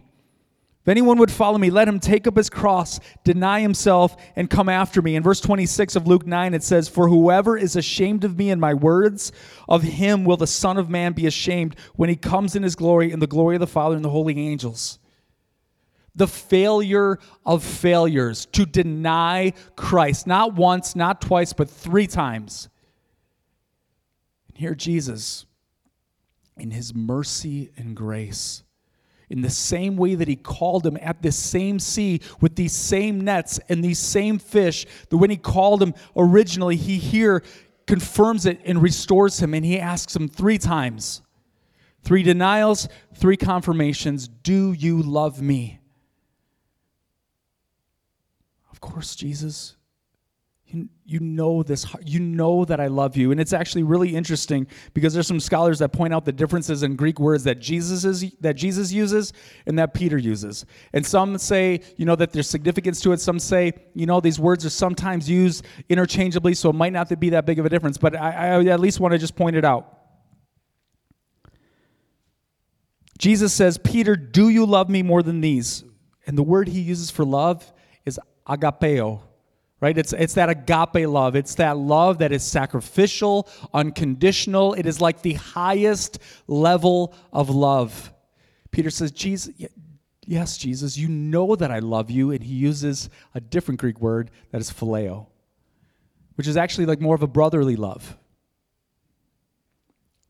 if 0.84 0.88
anyone 0.88 1.18
would 1.18 1.34
follow 1.34 1.58
me, 1.58 1.70
let 1.70 1.90
him 1.90 2.00
take 2.00 2.28
up 2.28 2.38
his 2.38 2.50
cross, 2.50 3.02
deny 3.26 3.60
himself, 3.60 4.16
and 4.38 4.50
come 4.50 4.70
after 4.70 5.02
me. 5.02 5.18
In 5.18 5.24
verse 5.24 5.42
26 5.42 5.98
of 5.98 6.08
Luke 6.08 6.26
9, 6.26 6.54
it 6.54 6.64
says, 6.64 6.88
For 6.88 7.10
whoever 7.10 7.58
is 7.58 7.76
ashamed 7.76 8.24
of 8.24 8.38
me 8.38 8.52
and 8.52 8.62
my 8.62 8.74
words, 8.74 9.34
of 9.68 9.84
him 9.84 10.24
will 10.24 10.38
the 10.38 10.48
Son 10.48 10.78
of 10.78 10.90
Man 10.90 11.12
be 11.12 11.28
ashamed 11.28 11.76
when 11.96 12.08
he 12.08 12.16
comes 12.16 12.56
in 12.56 12.64
his 12.64 12.78
glory, 12.78 13.12
in 13.12 13.20
the 13.20 13.28
glory 13.28 13.58
of 13.58 13.60
the 13.60 13.68
Father 13.68 13.98
and 13.98 14.06
the 14.06 14.12
holy 14.12 14.40
angels. 14.40 14.98
The 16.16 16.28
failure 16.28 17.20
of 17.46 17.64
failures 17.64 18.46
to 18.54 18.66
deny 18.66 19.54
Christ, 19.76 20.28
not 20.28 20.56
once, 20.56 20.96
not 20.96 21.22
twice, 21.22 21.54
but 21.54 21.70
three 21.70 22.08
times. 22.08 22.70
And 24.48 24.58
here, 24.58 24.76
Jesus, 24.76 25.46
in 26.58 26.72
his 26.72 26.96
mercy 26.96 27.72
and 27.76 27.96
grace, 27.96 28.64
in 29.30 29.42
the 29.42 29.50
same 29.50 29.98
way 29.98 30.16
that 30.16 30.28
he 30.28 30.36
called 30.36 30.86
him 30.86 30.98
at 31.02 31.22
this 31.22 31.36
same 31.36 31.80
sea 31.80 32.22
with 32.42 32.56
these 32.56 32.74
same 32.74 33.22
nets 33.22 33.60
and 33.70 33.84
these 33.84 34.00
same 34.00 34.38
fish, 34.38 34.86
that 35.10 35.18
when 35.18 35.30
he 35.30 35.38
called 35.38 35.82
him 35.82 35.94
originally, 36.16 36.76
he 36.76 36.98
here 36.98 37.44
confirms 37.88 38.46
it 38.46 38.60
and 38.66 38.82
restores 38.82 39.40
him. 39.40 39.54
And 39.54 39.66
he 39.66 39.80
asks 39.80 40.16
him 40.16 40.28
three 40.28 40.58
times 40.58 41.22
three 42.04 42.22
denials, 42.22 42.88
three 43.16 43.38
confirmations 43.38 44.28
Do 44.28 44.74
you 44.74 45.02
love 45.02 45.42
me? 45.42 45.80
Of 48.72 48.75
course, 48.86 49.16
Jesus. 49.16 49.76
You, 50.68 50.90
you 51.06 51.20
know 51.20 51.62
this 51.62 51.86
you 52.04 52.20
know 52.20 52.66
that 52.66 52.80
i 52.80 52.88
love 52.88 53.16
you. 53.16 53.32
And 53.32 53.40
it's 53.40 53.54
actually 53.54 53.84
really 53.84 54.16
interesting 54.16 54.66
because 54.96 55.14
there's 55.14 55.28
some 55.28 55.40
scholars 55.40 55.78
that 55.78 55.90
point 55.90 56.12
out 56.12 56.26
the 56.26 56.32
differences 56.32 56.82
in 56.82 56.96
greek 56.96 57.20
words 57.20 57.44
that 57.44 57.60
jesus 57.60 58.04
is 58.04 58.32
that 58.40 58.56
jesus 58.56 58.92
uses 58.92 59.32
and 59.68 59.78
that 59.78 59.94
peter 59.94 60.18
uses. 60.18 60.66
And 60.92 61.06
some 61.06 61.38
say 61.38 61.82
you 61.98 62.06
know 62.06 62.16
that 62.16 62.32
there's 62.32 62.50
significance 62.50 63.00
to 63.02 63.12
it. 63.12 63.20
Some 63.20 63.38
say 63.38 63.74
you 63.94 64.08
know 64.08 64.20
these 64.20 64.40
words 64.40 64.66
are 64.66 64.72
sometimes 64.72 65.30
used 65.30 65.64
interchangeably 65.88 66.56
so 66.56 66.72
it 66.72 66.76
might 66.76 66.94
not 66.94 67.20
be 67.20 67.30
that 67.30 67.46
big 67.46 67.60
of 67.60 67.68
a 67.68 67.70
difference. 67.70 68.00
But 68.00 68.16
i, 68.16 68.32
I 68.32 68.66
at 68.66 68.80
least 68.80 69.00
want 69.00 69.12
to 69.12 69.20
just 69.20 69.36
point 69.36 69.56
it 69.56 69.66
out. 69.66 70.00
Jesus 73.20 73.54
says 73.54 73.78
peter 73.78 74.16
do 74.16 74.50
you 74.50 74.66
love 74.66 74.90
me 74.90 75.04
more 75.04 75.22
than 75.22 75.42
these? 75.42 75.84
And 76.26 76.36
the 76.36 76.44
word 76.44 76.70
he 76.70 76.82
uses 76.82 77.12
for 77.12 77.24
love 77.24 77.72
agapeo 78.48 79.22
right? 79.86 79.98
It's, 79.98 80.14
it's 80.14 80.34
that 80.36 80.50
agape 80.50 81.08
love. 81.08 81.36
It's 81.36 81.56
that 81.56 81.78
love 81.78 82.20
that 82.20 82.32
is 82.32 82.44
sacrificial, 82.44 83.48
unconditional. 83.74 84.74
It 84.74 84.86
is 84.86 85.02
like 85.02 85.22
the 85.22 85.34
highest 85.34 86.18
level 86.48 87.14
of 87.32 87.50
love. 87.50 88.12
Peter 88.72 88.90
says, 88.90 89.12
Jesus, 89.12 89.54
yes, 90.26 90.58
Jesus, 90.58 90.98
you 90.98 91.08
know 91.08 91.56
that 91.56 91.72
I 91.72 91.80
love 91.80 92.10
you. 92.10 92.32
And 92.32 92.44
he 92.44 92.56
uses 92.56 93.10
a 93.34 93.42
different 93.42 93.80
Greek 93.80 94.00
word 94.00 94.32
that 94.52 94.62
is 94.62 94.72
phileo, 94.72 95.28
which 96.36 96.48
is 96.48 96.58
actually 96.58 96.86
like 96.86 97.02
more 97.02 97.14
of 97.16 97.22
a 97.24 97.28
brotherly 97.28 97.76
love. 97.76 98.18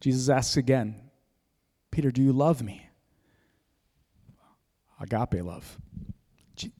Jesus 0.01 0.27
asks 0.27 0.57
again, 0.57 1.01
Peter, 1.91 2.11
do 2.11 2.21
you 2.21 2.33
love 2.33 2.61
me? 2.61 2.89
Agape 4.99 5.43
love. 5.43 5.77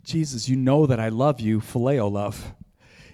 Jesus, 0.03 0.47
you 0.47 0.55
know 0.55 0.85
that 0.85 0.99
I 0.99 1.09
love 1.09 1.39
you, 1.39 1.59
phileo 1.59 2.11
love. 2.11 2.53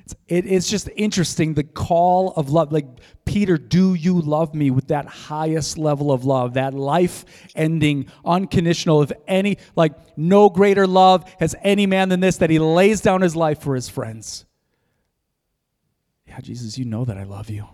It's, 0.02 0.16
it's 0.28 0.70
just 0.70 0.90
interesting 0.96 1.54
the 1.54 1.64
call 1.64 2.34
of 2.36 2.50
love. 2.50 2.72
Like, 2.72 2.86
Peter, 3.26 3.58
do 3.58 3.94
you 3.94 4.20
love 4.20 4.54
me 4.54 4.72
with 4.72 4.88
that 4.88 5.06
highest 5.06 5.78
level 5.78 6.12
of 6.12 6.26
love, 6.26 6.56
that 6.56 6.74
life 6.74 7.26
ending, 7.56 8.08
unconditional, 8.26 9.02
if 9.04 9.12
any, 9.28 9.58
like, 9.76 9.94
no 10.18 10.50
greater 10.50 10.88
love 10.88 11.24
has 11.40 11.56
any 11.62 11.86
man 11.86 12.10
than 12.10 12.20
this, 12.20 12.38
that 12.38 12.50
he 12.50 12.60
lays 12.60 13.02
down 13.02 13.22
his 13.22 13.36
life 13.36 13.60
for 13.62 13.76
his 13.76 13.90
friends. 13.90 14.46
Yeah, 16.28 16.40
Jesus, 16.40 16.78
you 16.78 16.86
know 16.86 17.06
that 17.06 17.18
I 17.18 17.24
love 17.24 17.50
you. 17.50 17.68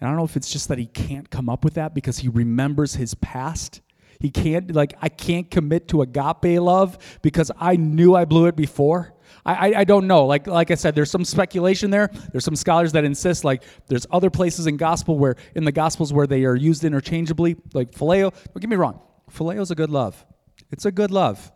And 0.00 0.08
I 0.08 0.10
don't 0.10 0.16
know 0.16 0.24
if 0.24 0.36
it's 0.36 0.50
just 0.50 0.68
that 0.68 0.78
he 0.78 0.86
can't 0.86 1.30
come 1.30 1.48
up 1.48 1.64
with 1.64 1.74
that 1.74 1.94
because 1.94 2.18
he 2.18 2.28
remembers 2.28 2.94
his 2.94 3.14
past 3.14 3.80
he 4.20 4.30
can't, 4.30 4.74
like, 4.74 4.94
I 5.00 5.08
can't 5.08 5.50
commit 5.50 5.88
to 5.88 6.02
agape 6.02 6.60
love 6.60 6.98
because 7.22 7.50
I 7.58 7.76
knew 7.76 8.14
I 8.14 8.24
blew 8.24 8.46
it 8.46 8.56
before. 8.56 9.14
I, 9.44 9.52
I, 9.54 9.80
I, 9.80 9.84
don't 9.84 10.06
know. 10.06 10.26
Like, 10.26 10.46
like 10.46 10.70
I 10.70 10.74
said, 10.74 10.94
there's 10.94 11.10
some 11.10 11.24
speculation 11.24 11.90
there. 11.90 12.10
There's 12.32 12.44
some 12.44 12.56
scholars 12.56 12.92
that 12.92 13.04
insist, 13.04 13.44
like, 13.44 13.62
there's 13.88 14.06
other 14.10 14.30
places 14.30 14.66
in 14.66 14.76
gospel 14.76 15.18
where, 15.18 15.36
in 15.54 15.64
the 15.64 15.72
gospels 15.72 16.12
where 16.12 16.26
they 16.26 16.44
are 16.44 16.54
used 16.54 16.84
interchangeably, 16.84 17.56
like 17.72 17.90
phileo. 17.92 18.30
Don't 18.30 18.60
get 18.60 18.70
me 18.70 18.76
wrong. 18.76 19.00
Phileo 19.30 19.60
is 19.60 19.70
a 19.70 19.74
good 19.74 19.90
love. 19.90 20.24
It's 20.70 20.84
a 20.84 20.92
good 20.92 21.10
love. 21.10 21.52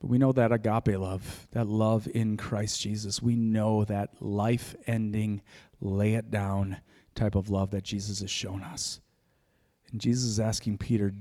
But 0.00 0.08
we 0.08 0.18
know 0.18 0.32
that 0.32 0.52
agape 0.52 0.98
love, 0.98 1.48
that 1.52 1.66
love 1.66 2.08
in 2.14 2.36
Christ 2.36 2.80
Jesus, 2.80 3.20
we 3.20 3.34
know 3.34 3.84
that 3.84 4.10
life 4.20 4.76
ending, 4.86 5.42
lay 5.80 6.14
it 6.14 6.30
down 6.30 6.78
type 7.14 7.34
of 7.34 7.50
love 7.50 7.72
that 7.72 7.82
Jesus 7.82 8.20
has 8.20 8.30
shown 8.30 8.62
us. 8.62 9.00
And 9.90 10.00
Jesus 10.00 10.24
is 10.24 10.40
asking 10.40 10.78
Peter, 10.78 11.12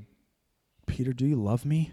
Peter, 0.85 1.13
do 1.13 1.25
you 1.25 1.35
love 1.35 1.65
me? 1.65 1.91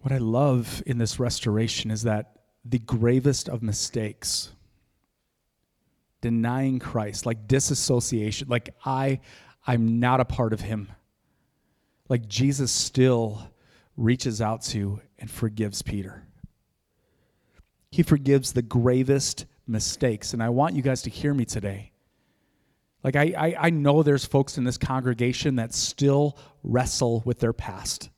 What 0.00 0.12
I 0.12 0.18
love 0.18 0.82
in 0.86 0.98
this 0.98 1.18
restoration 1.18 1.90
is 1.90 2.02
that 2.02 2.36
the 2.64 2.78
gravest 2.78 3.48
of 3.48 3.62
mistakes, 3.62 4.50
denying 6.20 6.78
Christ, 6.78 7.26
like 7.26 7.48
disassociation, 7.48 8.48
like 8.48 8.74
I, 8.84 9.20
I'm 9.66 9.98
not 9.98 10.20
a 10.20 10.24
part 10.24 10.52
of 10.52 10.60
him, 10.60 10.88
like 12.08 12.28
Jesus 12.28 12.70
still 12.70 13.50
reaches 13.96 14.40
out 14.40 14.62
to 14.62 15.00
and 15.18 15.30
forgives 15.30 15.82
Peter. 15.82 16.22
He 17.90 18.02
forgives 18.02 18.52
the 18.52 18.62
gravest 18.62 19.46
mistakes. 19.66 20.32
And 20.32 20.42
I 20.42 20.50
want 20.50 20.74
you 20.74 20.82
guys 20.82 21.02
to 21.02 21.10
hear 21.10 21.32
me 21.32 21.44
today. 21.44 21.92
Like, 23.06 23.14
I, 23.14 23.34
I, 23.38 23.56
I, 23.66 23.70
know 23.70 24.02
there's 24.02 24.24
folks 24.24 24.58
in 24.58 24.64
this 24.64 24.76
congregation 24.76 25.54
that 25.56 25.72
still 25.72 26.36
wrestle 26.64 27.22
with 27.24 27.38
their 27.38 27.52
past. 27.52 28.10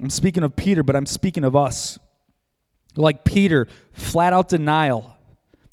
I'm 0.00 0.10
speaking 0.10 0.44
of 0.44 0.54
Peter, 0.54 0.84
but 0.84 0.94
I'm 0.94 1.06
speaking 1.06 1.42
of 1.42 1.56
us. 1.56 1.98
Like 2.94 3.24
Peter, 3.24 3.66
flat 3.92 4.32
out 4.32 4.48
denial, 4.48 5.16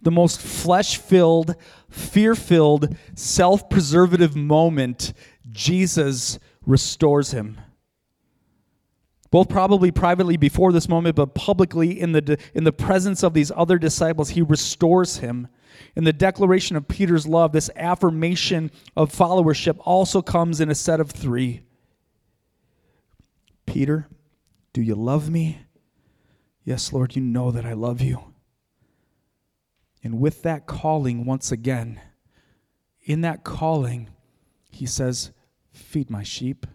the 0.02 0.10
most 0.10 0.41
flesh 0.41 0.97
filled, 0.97 1.54
fear 1.91 2.34
filled, 2.34 2.97
self 3.13 3.69
preservative 3.69 4.36
moment, 4.36 5.13
Jesus 5.47 6.39
restores 6.65 7.30
him 7.30 7.60
both 9.31 9.47
probably 9.47 9.91
privately 9.91 10.37
before 10.37 10.71
this 10.71 10.89
moment, 10.89 11.15
but 11.15 11.35
publicly 11.35 11.99
in 11.99 12.13
the, 12.13 12.37
in 12.53 12.63
the 12.63 12.71
presence 12.71 13.23
of 13.23 13.33
these 13.33 13.51
other 13.55 13.77
disciples, 13.77 14.29
he 14.29 14.41
restores 14.41 15.17
him. 15.17 15.47
In 15.95 16.03
the 16.03 16.13
declaration 16.13 16.75
of 16.75 16.87
Peter's 16.87 17.27
love, 17.27 17.51
this 17.51 17.69
affirmation 17.75 18.71
of 18.95 19.11
followership 19.11 19.77
also 19.81 20.21
comes 20.21 20.59
in 20.59 20.69
a 20.69 20.75
set 20.75 20.99
of 20.99 21.11
three 21.11 21.61
Peter, 23.65 24.07
do 24.73 24.81
you 24.81 24.95
love 24.95 25.29
me? 25.29 25.59
Yes, 26.63 26.91
Lord, 26.91 27.15
you 27.15 27.21
know 27.21 27.51
that 27.51 27.65
I 27.65 27.73
love 27.73 28.01
you. 28.01 28.33
And 30.03 30.19
with 30.19 30.41
that 30.41 30.65
calling, 30.65 31.23
once 31.23 31.51
again, 31.51 32.01
in 33.03 33.21
that 33.21 33.43
calling, 33.43 34.09
he 34.71 34.87
says, 34.87 35.29
Feed 35.71 36.09
my 36.09 36.23
sheep 36.23 36.65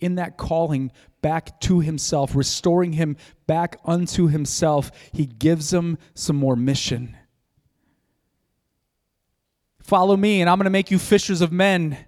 in 0.00 0.16
that 0.16 0.36
calling 0.36 0.90
back 1.22 1.60
to 1.60 1.80
himself, 1.80 2.34
restoring 2.34 2.94
him 2.94 3.16
back 3.46 3.78
unto 3.84 4.28
himself, 4.28 4.90
he 5.12 5.26
gives 5.26 5.72
him 5.72 5.98
some 6.14 6.36
more 6.36 6.56
mission. 6.56 7.16
Follow 9.82 10.16
me, 10.16 10.40
and 10.40 10.48
I'm 10.48 10.58
going 10.58 10.64
to 10.64 10.70
make 10.70 10.90
you 10.90 10.98
fishers 10.98 11.40
of 11.40 11.50
men. 11.52 11.98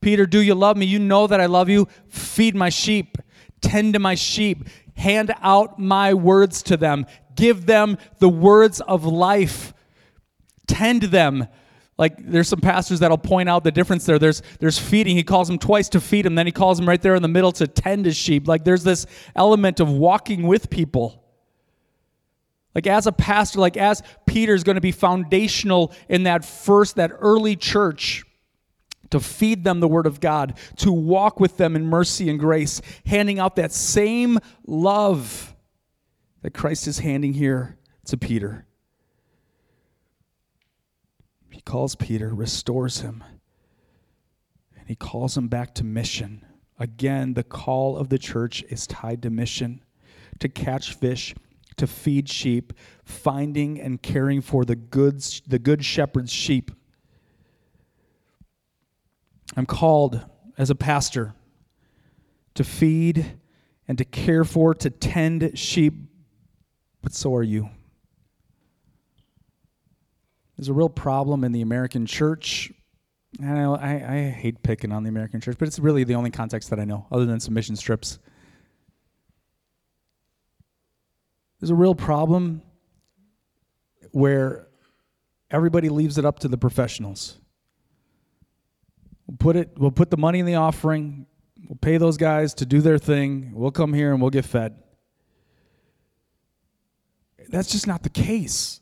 Peter, 0.00 0.26
do 0.26 0.40
you 0.40 0.54
love 0.54 0.76
me? 0.76 0.86
You 0.86 0.98
know 0.98 1.26
that 1.26 1.40
I 1.40 1.46
love 1.46 1.68
you. 1.68 1.88
Feed 2.08 2.54
my 2.54 2.68
sheep, 2.68 3.18
tend 3.60 3.94
to 3.94 3.98
my 3.98 4.14
sheep, 4.14 4.68
hand 4.96 5.34
out 5.42 5.78
my 5.78 6.14
words 6.14 6.62
to 6.64 6.76
them, 6.76 7.06
give 7.34 7.66
them 7.66 7.98
the 8.18 8.28
words 8.28 8.80
of 8.80 9.04
life, 9.04 9.74
tend 10.66 11.02
them 11.02 11.48
like 11.98 12.14
there's 12.18 12.48
some 12.48 12.60
pastors 12.60 13.00
that'll 13.00 13.18
point 13.18 13.48
out 13.48 13.64
the 13.64 13.72
difference 13.72 14.06
there. 14.06 14.20
There's 14.20 14.40
there's 14.60 14.78
feeding. 14.78 15.16
He 15.16 15.24
calls 15.24 15.48
them 15.48 15.58
twice 15.58 15.88
to 15.90 16.00
feed 16.00 16.24
them. 16.24 16.36
Then 16.36 16.46
he 16.46 16.52
calls 16.52 16.78
them 16.78 16.88
right 16.88 17.02
there 17.02 17.16
in 17.16 17.22
the 17.22 17.28
middle 17.28 17.50
to 17.52 17.66
tend 17.66 18.06
his 18.06 18.16
sheep. 18.16 18.46
Like 18.46 18.64
there's 18.64 18.84
this 18.84 19.04
element 19.34 19.80
of 19.80 19.90
walking 19.90 20.46
with 20.46 20.70
people. 20.70 21.24
Like 22.74 22.86
as 22.86 23.08
a 23.08 23.12
pastor, 23.12 23.58
like 23.58 23.76
as 23.76 24.02
Peter's 24.26 24.62
going 24.62 24.76
to 24.76 24.80
be 24.80 24.92
foundational 24.92 25.92
in 26.08 26.22
that 26.22 26.44
first, 26.44 26.96
that 26.96 27.10
early 27.18 27.56
church 27.56 28.24
to 29.10 29.18
feed 29.18 29.64
them 29.64 29.80
the 29.80 29.88
word 29.88 30.06
of 30.06 30.20
God, 30.20 30.56
to 30.76 30.92
walk 30.92 31.40
with 31.40 31.56
them 31.56 31.74
in 31.74 31.84
mercy 31.86 32.28
and 32.30 32.38
grace, 32.38 32.80
handing 33.06 33.40
out 33.40 33.56
that 33.56 33.72
same 33.72 34.38
love 34.66 35.56
that 36.42 36.52
Christ 36.52 36.86
is 36.86 37.00
handing 37.00 37.32
here 37.32 37.76
to 38.04 38.16
Peter. 38.16 38.67
He 41.58 41.62
calls 41.62 41.96
Peter, 41.96 42.32
restores 42.32 43.00
him, 43.00 43.24
and 44.78 44.86
he 44.86 44.94
calls 44.94 45.36
him 45.36 45.48
back 45.48 45.74
to 45.74 45.84
mission. 45.84 46.46
Again, 46.78 47.34
the 47.34 47.42
call 47.42 47.96
of 47.96 48.10
the 48.10 48.16
church 48.16 48.62
is 48.68 48.86
tied 48.86 49.22
to 49.22 49.30
mission 49.30 49.82
to 50.38 50.48
catch 50.48 50.94
fish, 50.94 51.34
to 51.76 51.88
feed 51.88 52.28
sheep, 52.28 52.72
finding 53.04 53.80
and 53.80 54.00
caring 54.00 54.40
for 54.40 54.64
the 54.64 54.76
good, 54.76 55.20
the 55.48 55.58
good 55.58 55.84
shepherd's 55.84 56.32
sheep. 56.32 56.70
I'm 59.56 59.66
called 59.66 60.24
as 60.56 60.70
a 60.70 60.76
pastor 60.76 61.34
to 62.54 62.62
feed 62.62 63.32
and 63.88 63.98
to 63.98 64.04
care 64.04 64.44
for, 64.44 64.74
to 64.74 64.90
tend 64.90 65.58
sheep, 65.58 65.94
but 67.02 67.12
so 67.14 67.34
are 67.34 67.42
you. 67.42 67.70
There's 70.58 70.68
a 70.68 70.74
real 70.74 70.88
problem 70.88 71.44
in 71.44 71.52
the 71.52 71.60
American 71.60 72.04
church. 72.04 72.72
And 73.40 73.58
I, 73.58 73.64
I, 73.64 74.14
I 74.14 74.30
hate 74.30 74.62
picking 74.62 74.90
on 74.90 75.04
the 75.04 75.08
American 75.08 75.40
church, 75.40 75.56
but 75.56 75.68
it's 75.68 75.78
really 75.78 76.02
the 76.02 76.16
only 76.16 76.30
context 76.30 76.70
that 76.70 76.80
I 76.80 76.84
know, 76.84 77.06
other 77.12 77.26
than 77.26 77.38
some 77.38 77.54
mission 77.54 77.76
trips. 77.76 78.18
There's 81.60 81.70
a 81.70 81.76
real 81.76 81.94
problem 81.94 82.62
where 84.10 84.66
everybody 85.50 85.88
leaves 85.90 86.18
it 86.18 86.24
up 86.24 86.40
to 86.40 86.48
the 86.48 86.58
professionals. 86.58 87.38
We'll 89.26 89.36
put 89.36 89.56
it 89.56 89.70
we'll 89.76 89.90
put 89.90 90.10
the 90.10 90.16
money 90.16 90.38
in 90.38 90.46
the 90.46 90.54
offering, 90.54 91.26
we'll 91.68 91.76
pay 91.76 91.98
those 91.98 92.16
guys 92.16 92.54
to 92.54 92.66
do 92.66 92.80
their 92.80 92.98
thing, 92.98 93.52
we'll 93.54 93.70
come 93.70 93.92
here 93.92 94.12
and 94.12 94.20
we'll 94.20 94.30
get 94.30 94.44
fed. 94.44 94.82
That's 97.48 97.70
just 97.70 97.86
not 97.86 98.02
the 98.02 98.10
case. 98.10 98.80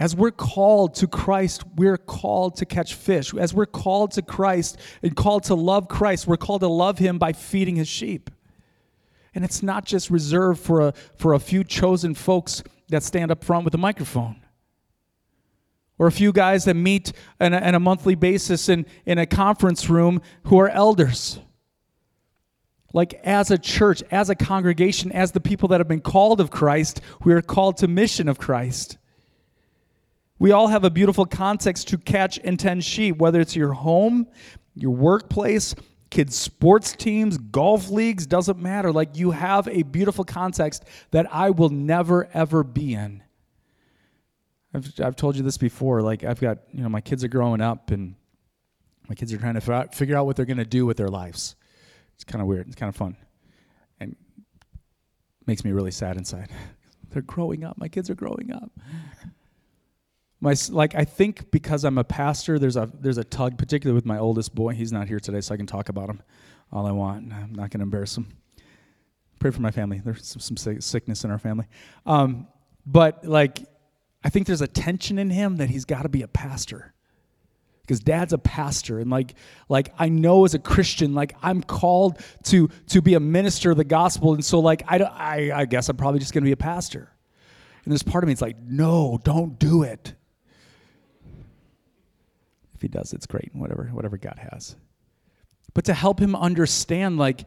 As 0.00 0.16
we're 0.16 0.30
called 0.30 0.94
to 0.94 1.06
Christ, 1.06 1.62
we're 1.76 1.98
called 1.98 2.56
to 2.56 2.64
catch 2.64 2.94
fish. 2.94 3.34
As 3.34 3.52
we're 3.52 3.66
called 3.66 4.12
to 4.12 4.22
Christ 4.22 4.78
and 5.02 5.14
called 5.14 5.44
to 5.44 5.54
love 5.54 5.88
Christ, 5.88 6.26
we're 6.26 6.38
called 6.38 6.62
to 6.62 6.68
love 6.68 6.98
Him 6.98 7.18
by 7.18 7.34
feeding 7.34 7.76
His 7.76 7.86
sheep. 7.86 8.30
And 9.34 9.44
it's 9.44 9.62
not 9.62 9.84
just 9.84 10.08
reserved 10.08 10.58
for 10.58 10.80
a, 10.80 10.94
for 11.16 11.34
a 11.34 11.38
few 11.38 11.62
chosen 11.64 12.14
folks 12.14 12.62
that 12.88 13.02
stand 13.02 13.30
up 13.30 13.44
front 13.44 13.66
with 13.66 13.74
a 13.74 13.78
microphone 13.78 14.40
or 15.98 16.06
a 16.06 16.12
few 16.12 16.32
guys 16.32 16.64
that 16.64 16.74
meet 16.74 17.12
on 17.38 17.52
a, 17.52 17.58
on 17.58 17.74
a 17.74 17.80
monthly 17.80 18.14
basis 18.14 18.70
in, 18.70 18.86
in 19.04 19.18
a 19.18 19.26
conference 19.26 19.90
room 19.90 20.22
who 20.44 20.58
are 20.58 20.70
elders. 20.70 21.40
Like, 22.94 23.20
as 23.22 23.50
a 23.50 23.58
church, 23.58 24.02
as 24.10 24.30
a 24.30 24.34
congregation, 24.34 25.12
as 25.12 25.32
the 25.32 25.40
people 25.40 25.68
that 25.68 25.78
have 25.78 25.88
been 25.88 26.00
called 26.00 26.40
of 26.40 26.50
Christ, 26.50 27.02
we 27.22 27.34
are 27.34 27.42
called 27.42 27.76
to 27.76 27.86
mission 27.86 28.30
of 28.30 28.38
Christ. 28.38 28.96
We 30.40 30.52
all 30.52 30.68
have 30.68 30.84
a 30.84 30.90
beautiful 30.90 31.26
context 31.26 31.88
to 31.88 31.98
catch 31.98 32.40
and 32.42 32.58
tend 32.58 32.82
sheep, 32.82 33.18
whether 33.18 33.42
it's 33.42 33.54
your 33.54 33.74
home, 33.74 34.26
your 34.74 34.92
workplace, 34.92 35.74
kids' 36.08 36.34
sports 36.34 36.96
teams, 36.96 37.36
golf 37.36 37.90
leagues, 37.90 38.26
doesn't 38.26 38.58
matter. 38.58 38.90
Like 38.90 39.18
you 39.18 39.32
have 39.32 39.68
a 39.68 39.82
beautiful 39.82 40.24
context 40.24 40.86
that 41.10 41.32
I 41.32 41.50
will 41.50 41.68
never, 41.68 42.26
ever 42.32 42.64
be 42.64 42.94
in. 42.94 43.22
I've, 44.72 44.90
I've 44.98 45.14
told 45.14 45.36
you 45.36 45.42
this 45.42 45.58
before. 45.58 46.00
Like 46.00 46.24
I've 46.24 46.40
got, 46.40 46.60
you 46.72 46.82
know, 46.82 46.88
my 46.88 47.02
kids 47.02 47.22
are 47.22 47.28
growing 47.28 47.60
up 47.60 47.90
and 47.90 48.14
my 49.10 49.14
kids 49.14 49.34
are 49.34 49.38
trying 49.38 49.60
to 49.60 49.88
figure 49.92 50.16
out 50.16 50.24
what 50.24 50.36
they're 50.36 50.46
going 50.46 50.56
to 50.56 50.64
do 50.64 50.86
with 50.86 50.96
their 50.96 51.08
lives. 51.08 51.54
It's 52.14 52.24
kind 52.24 52.40
of 52.40 52.48
weird. 52.48 52.66
It's 52.66 52.76
kind 52.76 52.88
of 52.88 52.96
fun. 52.96 53.14
And 53.98 54.16
makes 55.46 55.66
me 55.66 55.72
really 55.72 55.90
sad 55.90 56.16
inside. 56.16 56.48
they're 57.10 57.20
growing 57.20 57.62
up. 57.62 57.76
My 57.76 57.88
kids 57.88 58.08
are 58.08 58.14
growing 58.14 58.52
up 58.54 58.70
my 60.40 60.54
like 60.70 60.94
I 60.94 61.04
think 61.04 61.50
because 61.50 61.84
I'm 61.84 61.98
a 61.98 62.04
pastor, 62.04 62.58
there's 62.58 62.76
a 62.76 62.90
there's 62.98 63.18
a 63.18 63.24
tug, 63.24 63.58
particularly 63.58 63.94
with 63.94 64.06
my 64.06 64.18
oldest 64.18 64.54
boy. 64.54 64.74
He's 64.74 64.92
not 64.92 65.06
here 65.06 65.20
today, 65.20 65.40
so 65.40 65.54
I 65.54 65.56
can 65.56 65.66
talk 65.66 65.88
about 65.88 66.08
him 66.08 66.22
all 66.72 66.86
I 66.86 66.92
want. 66.92 67.32
I'm 67.32 67.52
not 67.52 67.70
going 67.70 67.80
to 67.80 67.84
embarrass 67.84 68.16
him. 68.16 68.28
Pray 69.38 69.50
for 69.50 69.60
my 69.60 69.70
family. 69.70 70.00
There's 70.04 70.26
some, 70.26 70.56
some 70.56 70.80
sickness 70.80 71.24
in 71.24 71.30
our 71.30 71.38
family, 71.38 71.66
um, 72.06 72.46
but 72.86 73.24
like 73.24 73.60
I 74.22 74.28
think 74.30 74.46
there's 74.46 74.60
a 74.60 74.68
tension 74.68 75.18
in 75.18 75.30
him 75.30 75.56
that 75.56 75.70
he's 75.70 75.84
got 75.84 76.02
to 76.02 76.08
be 76.08 76.22
a 76.22 76.28
pastor 76.28 76.94
because 77.82 78.00
dad's 78.00 78.32
a 78.32 78.38
pastor 78.38 79.00
and 79.00 79.10
like 79.10 79.34
like 79.68 79.92
i 79.98 80.08
know 80.08 80.44
as 80.44 80.54
a 80.54 80.60
christian 80.60 81.12
like 81.12 81.34
i'm 81.42 81.60
called 81.60 82.20
to 82.44 82.68
to 82.86 83.02
be 83.02 83.14
a 83.14 83.20
minister 83.20 83.72
of 83.72 83.76
the 83.76 83.82
gospel 83.82 84.32
and 84.32 84.44
so 84.44 84.60
like 84.60 84.84
i 84.86 84.98
i, 84.98 85.50
I 85.52 85.64
guess 85.64 85.88
i'm 85.88 85.96
probably 85.96 86.20
just 86.20 86.32
going 86.32 86.44
to 86.44 86.48
be 86.48 86.52
a 86.52 86.56
pastor 86.56 87.12
and 87.84 87.90
there's 87.90 88.04
part 88.04 88.22
of 88.22 88.28
me 88.28 88.32
it's 88.32 88.42
like 88.42 88.56
no 88.62 89.18
don't 89.24 89.58
do 89.58 89.82
it 89.82 90.14
if 92.80 92.82
he 92.82 92.88
does, 92.88 93.12
it's 93.12 93.26
great. 93.26 93.50
Whatever, 93.52 93.90
whatever 93.92 94.16
God 94.16 94.40
has. 94.50 94.74
But 95.74 95.84
to 95.84 95.92
help 95.92 96.18
him 96.18 96.34
understand, 96.34 97.18
like, 97.18 97.44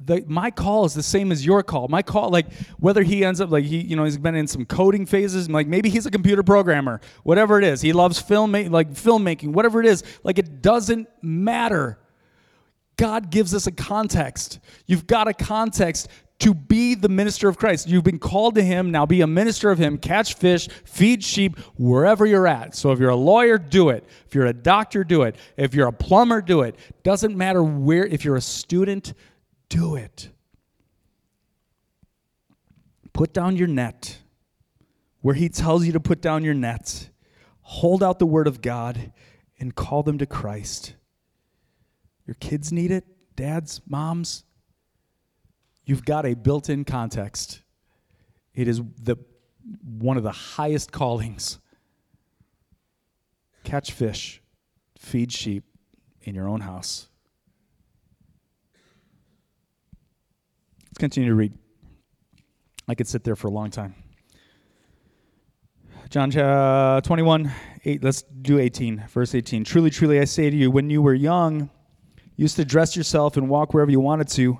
the, 0.00 0.24
my 0.26 0.50
call 0.50 0.84
is 0.86 0.94
the 0.94 1.04
same 1.04 1.30
as 1.30 1.46
your 1.46 1.62
call. 1.62 1.86
My 1.86 2.02
call, 2.02 2.30
like 2.30 2.52
whether 2.78 3.04
he 3.04 3.24
ends 3.24 3.40
up 3.40 3.50
like 3.50 3.64
he, 3.64 3.78
you 3.80 3.94
know, 3.94 4.02
he's 4.04 4.18
been 4.18 4.34
in 4.34 4.48
some 4.48 4.64
coding 4.64 5.06
phases, 5.06 5.48
like 5.48 5.68
maybe 5.68 5.88
he's 5.88 6.04
a 6.06 6.10
computer 6.10 6.42
programmer, 6.42 7.00
whatever 7.22 7.58
it 7.58 7.64
is. 7.64 7.80
He 7.80 7.92
loves 7.92 8.20
film, 8.20 8.52
like 8.52 8.90
filmmaking, 8.90 9.52
whatever 9.52 9.80
it 9.80 9.86
is. 9.86 10.02
Like 10.22 10.38
it 10.38 10.62
doesn't 10.62 11.08
matter. 11.22 11.98
God 12.96 13.30
gives 13.30 13.54
us 13.54 13.66
a 13.66 13.72
context. 13.72 14.60
You've 14.86 15.06
got 15.06 15.28
a 15.28 15.34
context 15.34 16.08
to 16.40 16.54
be 16.54 16.94
the 16.94 17.08
minister 17.08 17.48
of 17.48 17.58
Christ. 17.58 17.88
You've 17.88 18.04
been 18.04 18.18
called 18.18 18.54
to 18.54 18.62
Him. 18.62 18.90
Now 18.90 19.06
be 19.06 19.20
a 19.20 19.26
minister 19.26 19.70
of 19.70 19.78
Him. 19.78 19.98
Catch 19.98 20.34
fish, 20.34 20.68
feed 20.84 21.24
sheep, 21.24 21.58
wherever 21.76 22.24
you're 22.24 22.46
at. 22.46 22.74
So 22.76 22.92
if 22.92 22.98
you're 22.98 23.10
a 23.10 23.16
lawyer, 23.16 23.58
do 23.58 23.88
it. 23.88 24.04
If 24.26 24.34
you're 24.34 24.46
a 24.46 24.52
doctor, 24.52 25.02
do 25.02 25.22
it. 25.22 25.36
If 25.56 25.74
you're 25.74 25.88
a 25.88 25.92
plumber, 25.92 26.40
do 26.40 26.62
it. 26.62 26.76
Doesn't 27.02 27.36
matter 27.36 27.62
where. 27.62 28.06
If 28.06 28.24
you're 28.24 28.36
a 28.36 28.40
student, 28.40 29.14
do 29.68 29.96
it. 29.96 30.30
Put 33.12 33.32
down 33.32 33.56
your 33.56 33.68
net 33.68 34.18
where 35.20 35.34
He 35.34 35.48
tells 35.48 35.84
you 35.84 35.92
to 35.92 36.00
put 36.00 36.20
down 36.20 36.44
your 36.44 36.54
net. 36.54 37.10
Hold 37.62 38.02
out 38.02 38.18
the 38.18 38.26
Word 38.26 38.46
of 38.46 38.62
God 38.62 39.12
and 39.58 39.74
call 39.74 40.02
them 40.02 40.18
to 40.18 40.26
Christ. 40.26 40.94
Your 42.26 42.36
kids 42.40 42.72
need 42.72 42.90
it, 42.90 43.04
dads, 43.34 43.80
moms. 43.88 44.44
You've 45.88 46.04
got 46.04 46.26
a 46.26 46.34
built 46.34 46.68
in 46.68 46.84
context. 46.84 47.62
It 48.54 48.68
is 48.68 48.82
the, 49.02 49.16
one 49.82 50.18
of 50.18 50.22
the 50.22 50.30
highest 50.30 50.92
callings. 50.92 51.58
Catch 53.64 53.92
fish, 53.92 54.42
feed 54.98 55.32
sheep 55.32 55.64
in 56.20 56.34
your 56.34 56.46
own 56.46 56.60
house. 56.60 57.08
Let's 60.88 60.98
continue 60.98 61.30
to 61.30 61.34
read. 61.34 61.54
I 62.86 62.94
could 62.94 63.08
sit 63.08 63.24
there 63.24 63.34
for 63.34 63.46
a 63.46 63.50
long 63.50 63.70
time. 63.70 63.94
John 66.10 66.36
uh, 66.36 67.00
21, 67.00 67.50
8, 67.86 68.04
let's 68.04 68.20
do 68.20 68.58
18, 68.58 69.04
verse 69.08 69.34
18. 69.34 69.64
Truly, 69.64 69.88
truly, 69.88 70.20
I 70.20 70.24
say 70.24 70.50
to 70.50 70.56
you, 70.56 70.70
when 70.70 70.90
you 70.90 71.00
were 71.00 71.14
young, 71.14 71.70
you 72.36 72.42
used 72.42 72.56
to 72.56 72.66
dress 72.66 72.94
yourself 72.94 73.38
and 73.38 73.48
walk 73.48 73.72
wherever 73.72 73.90
you 73.90 74.00
wanted 74.00 74.28
to. 74.28 74.58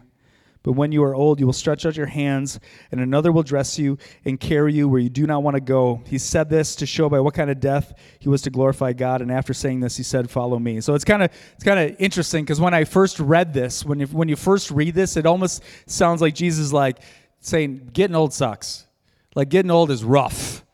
But 0.69 0.75
when 0.75 0.93
you 0.93 1.03
are 1.03 1.15
old, 1.15 1.41
you 1.41 1.47
will 1.47 1.55
stretch 1.55 1.87
out 1.87 1.97
your 1.97 2.05
hands, 2.05 2.61
and 2.93 3.01
another 3.01 3.33
will 3.33 3.43
dress 3.43 3.79
you 3.79 3.97
and 4.27 4.39
carry 4.39 4.75
you 4.75 4.87
where 4.87 5.01
you 5.01 5.09
do 5.09 5.27
not 5.27 5.43
want 5.43 5.55
to 5.55 5.63
go. 5.63 6.03
He 6.07 6.19
said 6.19 6.51
this 6.51 6.77
to 6.77 6.85
show 6.85 7.09
by 7.09 7.21
what 7.21 7.33
kind 7.33 7.49
of 7.49 7.59
death 7.59 7.99
he 8.19 8.29
was 8.29 8.43
to 8.43 8.51
glorify 8.51 8.93
God. 8.93 9.23
And 9.23 9.33
after 9.33 9.55
saying 9.55 9.81
this, 9.81 9.97
he 9.97 10.03
said, 10.03 10.31
"Follow 10.31 10.59
me." 10.59 10.83
So 10.83 10.95
it's 10.95 11.07
kind 11.07 11.23
of 11.23 11.31
it's 11.55 11.65
kind 11.65 11.81
of 11.81 11.97
interesting 11.99 12.45
because 12.45 12.61
when 12.61 12.75
I 12.75 12.85
first 12.85 13.19
read 13.19 13.55
this, 13.55 13.83
when 13.83 14.01
you, 14.01 14.09
when 14.09 14.29
you 14.29 14.37
first 14.37 14.71
read 14.71 14.95
this, 14.95 15.17
it 15.17 15.25
almost 15.25 15.63
sounds 15.87 16.21
like 16.21 16.35
Jesus 16.35 16.71
like 16.71 16.99
saying, 17.41 17.89
"Getting 17.95 18.15
old 18.15 18.35
sucks." 18.35 18.87
Like 19.35 19.49
getting 19.49 19.71
old 19.71 19.91
is 19.91 20.05
rough. 20.05 20.67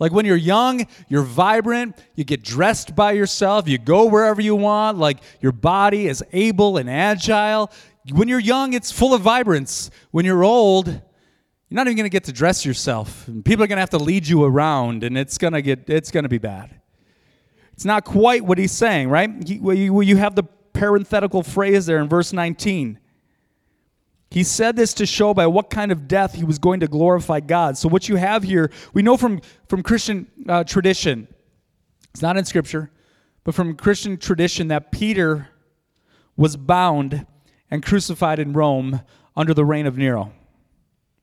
Like 0.00 0.12
when 0.12 0.24
you're 0.24 0.34
young, 0.34 0.86
you're 1.08 1.22
vibrant, 1.22 1.94
you 2.14 2.24
get 2.24 2.42
dressed 2.42 2.96
by 2.96 3.12
yourself, 3.12 3.68
you 3.68 3.76
go 3.76 4.06
wherever 4.06 4.40
you 4.40 4.56
want, 4.56 4.96
like 4.96 5.18
your 5.40 5.52
body 5.52 6.06
is 6.06 6.24
able 6.32 6.78
and 6.78 6.88
agile. 6.88 7.70
When 8.08 8.28
you're 8.28 8.38
young, 8.38 8.72
it's 8.72 8.90
full 8.90 9.12
of 9.12 9.20
vibrance. 9.22 9.90
When 10.10 10.24
you're 10.24 10.42
old, 10.42 10.88
you're 10.88 11.02
not 11.70 11.86
even 11.86 11.96
going 11.96 12.04
to 12.04 12.10
get 12.10 12.24
to 12.24 12.32
dress 12.32 12.64
yourself. 12.64 13.26
People 13.44 13.64
are 13.64 13.66
going 13.66 13.76
to 13.76 13.80
have 13.80 13.90
to 13.90 13.98
lead 13.98 14.26
you 14.26 14.44
around, 14.44 15.04
and 15.04 15.18
it's 15.18 15.38
going 15.38 15.52
to 15.52 15.62
get 15.62 15.88
it's 15.88 16.10
going 16.10 16.24
to 16.24 16.28
be 16.28 16.38
bad. 16.38 16.80
It's 17.72 17.84
not 17.84 18.04
quite 18.04 18.44
what 18.44 18.58
he's 18.58 18.72
saying, 18.72 19.08
right? 19.08 19.30
You 19.48 20.16
have 20.16 20.34
the 20.34 20.42
parenthetical 20.72 21.42
phrase 21.42 21.86
there 21.86 21.98
in 21.98 22.08
verse 22.08 22.32
19. 22.32 22.98
He 24.30 24.44
said 24.44 24.76
this 24.76 24.94
to 24.94 25.06
show 25.06 25.34
by 25.34 25.46
what 25.48 25.70
kind 25.70 25.90
of 25.90 26.06
death 26.06 26.34
he 26.34 26.44
was 26.44 26.58
going 26.58 26.80
to 26.80 26.86
glorify 26.86 27.40
God. 27.40 27.76
So, 27.76 27.88
what 27.88 28.08
you 28.08 28.16
have 28.16 28.44
here, 28.44 28.70
we 28.94 29.02
know 29.02 29.16
from, 29.16 29.40
from 29.68 29.82
Christian 29.82 30.28
uh, 30.48 30.64
tradition, 30.64 31.26
it's 32.10 32.22
not 32.22 32.36
in 32.36 32.44
Scripture, 32.44 32.90
but 33.44 33.54
from 33.54 33.74
Christian 33.76 34.16
tradition 34.16 34.68
that 34.68 34.92
Peter 34.92 35.48
was 36.36 36.56
bound 36.56 37.26
and 37.70 37.82
crucified 37.82 38.38
in 38.38 38.52
Rome 38.52 39.00
under 39.36 39.54
the 39.54 39.64
reign 39.64 39.86
of 39.86 39.96
Nero. 39.96 40.32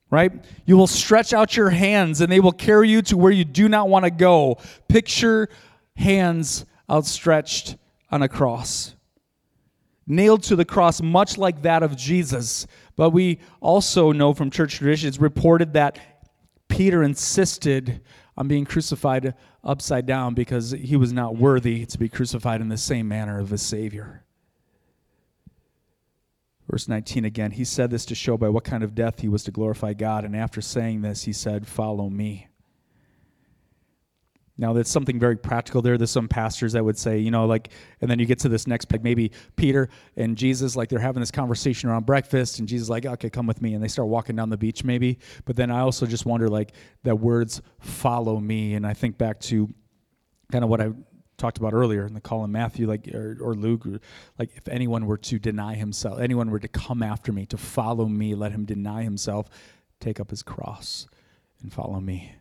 Right? 0.09 0.31
You 0.65 0.77
will 0.77 0.87
stretch 0.87 1.33
out 1.33 1.57
your 1.57 1.69
hands 1.69 2.21
and 2.21 2.31
they 2.31 2.39
will 2.39 2.53
carry 2.53 2.89
you 2.89 3.01
to 3.03 3.17
where 3.17 3.31
you 3.31 3.43
do 3.43 3.67
not 3.67 3.89
want 3.89 4.05
to 4.05 4.11
go. 4.11 4.57
Picture 4.87 5.49
hands 5.97 6.65
outstretched 6.89 7.75
on 8.09 8.21
a 8.21 8.29
cross. 8.29 8.95
Nailed 10.05 10.43
to 10.43 10.55
the 10.55 10.63
cross, 10.63 11.01
much 11.01 11.37
like 11.37 11.63
that 11.63 11.83
of 11.83 11.97
Jesus. 11.97 12.65
But 12.95 13.09
we 13.09 13.39
also 13.59 14.13
know 14.13 14.33
from 14.33 14.49
church 14.49 14.75
tradition, 14.75 15.09
it's 15.09 15.19
reported 15.19 15.73
that 15.73 15.99
Peter 16.69 17.03
insisted 17.03 18.01
on 18.37 18.47
being 18.47 18.63
crucified 18.63 19.33
upside 19.63 20.05
down 20.05 20.33
because 20.33 20.71
he 20.71 20.95
was 20.95 21.11
not 21.11 21.35
worthy 21.35 21.85
to 21.85 21.97
be 21.97 22.07
crucified 22.07 22.61
in 22.61 22.69
the 22.69 22.77
same 22.77 23.07
manner 23.07 23.39
of 23.39 23.49
his 23.49 23.61
Savior. 23.61 24.23
Verse 26.69 26.87
19 26.87 27.25
again, 27.25 27.51
he 27.51 27.63
said 27.63 27.89
this 27.89 28.05
to 28.05 28.15
show 28.15 28.37
by 28.37 28.49
what 28.49 28.63
kind 28.63 28.83
of 28.83 28.93
death 28.93 29.21
he 29.21 29.29
was 29.29 29.43
to 29.45 29.51
glorify 29.51 29.93
God. 29.93 30.25
And 30.25 30.35
after 30.35 30.61
saying 30.61 31.01
this, 31.01 31.23
he 31.23 31.33
said, 31.33 31.67
Follow 31.67 32.09
me. 32.09 32.47
Now, 34.59 34.73
that's 34.73 34.89
something 34.89 35.19
very 35.19 35.37
practical 35.37 35.83
there. 35.83 35.97
There's 35.97 36.09
some 36.09 36.27
pastors 36.27 36.73
that 36.73 36.83
would 36.83 36.97
say, 36.97 37.19
you 37.19 37.29
know, 37.29 37.45
like, 37.45 37.69
and 38.01 38.09
then 38.09 38.17
you 38.17 38.25
get 38.25 38.39
to 38.39 38.49
this 38.49 38.65
next 38.65 38.85
peg, 38.85 39.03
maybe 39.03 39.31
Peter 39.55 39.87
and 40.15 40.35
Jesus, 40.35 40.75
like 40.75 40.89
they're 40.89 40.99
having 40.99 41.19
this 41.19 41.29
conversation 41.29 41.89
around 41.89 42.07
breakfast, 42.07 42.57
and 42.57 42.67
Jesus, 42.67 42.89
like, 42.89 43.05
okay, 43.05 43.29
come 43.29 43.45
with 43.45 43.61
me. 43.61 43.75
And 43.75 43.83
they 43.83 43.87
start 43.87 44.07
walking 44.07 44.35
down 44.35 44.49
the 44.49 44.57
beach, 44.57 44.83
maybe. 44.83 45.19
But 45.45 45.57
then 45.57 45.69
I 45.69 45.81
also 45.81 46.07
just 46.07 46.25
wonder, 46.25 46.49
like, 46.49 46.71
that 47.03 47.19
words 47.19 47.61
follow 47.79 48.39
me. 48.39 48.73
And 48.73 48.85
I 48.85 48.93
think 48.93 49.19
back 49.19 49.39
to 49.41 49.69
kind 50.51 50.63
of 50.63 50.71
what 50.71 50.81
I 50.81 50.89
talked 51.37 51.57
about 51.57 51.73
earlier 51.73 52.05
in 52.05 52.13
the 52.13 52.21
call 52.21 52.43
in 52.43 52.51
Matthew, 52.51 52.87
like 52.87 53.07
or, 53.13 53.37
or 53.39 53.53
Luke, 53.53 53.85
or, 53.85 53.99
like 54.39 54.51
if 54.55 54.67
anyone 54.67 55.05
were 55.05 55.17
to 55.17 55.37
deny 55.37 55.75
himself, 55.75 56.19
anyone 56.19 56.49
were 56.49 56.59
to 56.59 56.67
come 56.67 57.03
after 57.03 57.31
me, 57.31 57.45
to 57.45 57.57
follow 57.57 58.05
me, 58.05 58.33
let 58.35 58.51
him 58.51 58.65
deny 58.65 59.03
himself, 59.03 59.47
take 59.99 60.19
up 60.19 60.31
his 60.31 60.41
cross, 60.41 61.07
and 61.61 61.71
follow 61.71 61.99
me. 61.99 62.33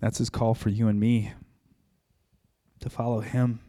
That's 0.00 0.18
his 0.18 0.30
call 0.30 0.54
for 0.54 0.68
you 0.68 0.88
and 0.88 0.98
me 0.98 1.32
to 2.80 2.90
follow 2.90 3.20
him, 3.20 3.60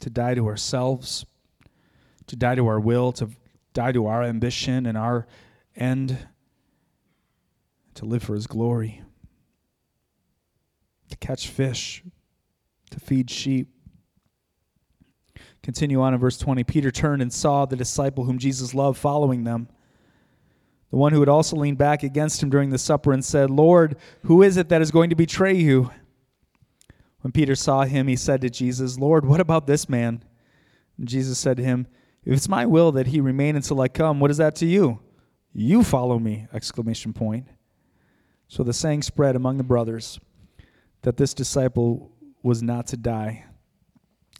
to 0.00 0.10
die 0.10 0.34
to 0.34 0.46
ourselves, 0.46 1.26
to 2.26 2.36
die 2.36 2.54
to 2.54 2.66
our 2.66 2.80
will, 2.80 3.12
to 3.12 3.30
die 3.72 3.92
to 3.92 4.06
our 4.06 4.22
ambition 4.22 4.86
and 4.86 4.96
our 4.96 5.26
end, 5.76 6.18
to 7.94 8.04
live 8.04 8.22
for 8.22 8.34
his 8.34 8.46
glory 8.46 9.02
to 11.10 11.16
catch 11.16 11.48
fish, 11.48 12.02
to 12.90 13.00
feed 13.00 13.30
sheep. 13.30 13.68
Continue 15.62 16.00
on 16.00 16.14
in 16.14 16.20
verse 16.20 16.38
20. 16.38 16.64
Peter 16.64 16.90
turned 16.90 17.22
and 17.22 17.32
saw 17.32 17.66
the 17.66 17.76
disciple 17.76 18.24
whom 18.24 18.38
Jesus 18.38 18.74
loved 18.74 18.98
following 18.98 19.44
them. 19.44 19.68
The 20.90 20.96
one 20.96 21.12
who 21.12 21.20
had 21.20 21.28
also 21.28 21.56
leaned 21.56 21.78
back 21.78 22.02
against 22.02 22.42
him 22.42 22.48
during 22.48 22.70
the 22.70 22.78
supper 22.78 23.12
and 23.12 23.24
said, 23.24 23.50
Lord, 23.50 23.96
who 24.24 24.42
is 24.42 24.56
it 24.56 24.70
that 24.70 24.80
is 24.80 24.90
going 24.90 25.10
to 25.10 25.16
betray 25.16 25.54
you? 25.54 25.90
When 27.20 27.32
Peter 27.32 27.54
saw 27.54 27.82
him, 27.82 28.08
he 28.08 28.16
said 28.16 28.40
to 28.40 28.50
Jesus, 28.50 28.98
Lord, 28.98 29.26
what 29.26 29.40
about 29.40 29.66
this 29.66 29.88
man? 29.88 30.22
And 30.96 31.06
Jesus 31.08 31.38
said 31.38 31.56
to 31.58 31.62
him, 31.62 31.86
If 32.24 32.34
it's 32.34 32.48
my 32.48 32.64
will 32.64 32.92
that 32.92 33.08
he 33.08 33.20
remain 33.20 33.56
until 33.56 33.80
I 33.80 33.88
come, 33.88 34.20
what 34.20 34.30
is 34.30 34.38
that 34.38 34.54
to 34.56 34.66
you? 34.66 35.00
You 35.52 35.82
follow 35.82 36.18
me! 36.18 36.46
Exclamation 36.52 37.12
point. 37.12 37.48
So 38.46 38.62
the 38.62 38.72
saying 38.72 39.02
spread 39.02 39.36
among 39.36 39.58
the 39.58 39.64
brothers 39.64 40.20
that 41.02 41.16
this 41.16 41.34
disciple 41.34 42.12
was 42.42 42.62
not 42.62 42.86
to 42.88 42.96
die. 42.96 43.44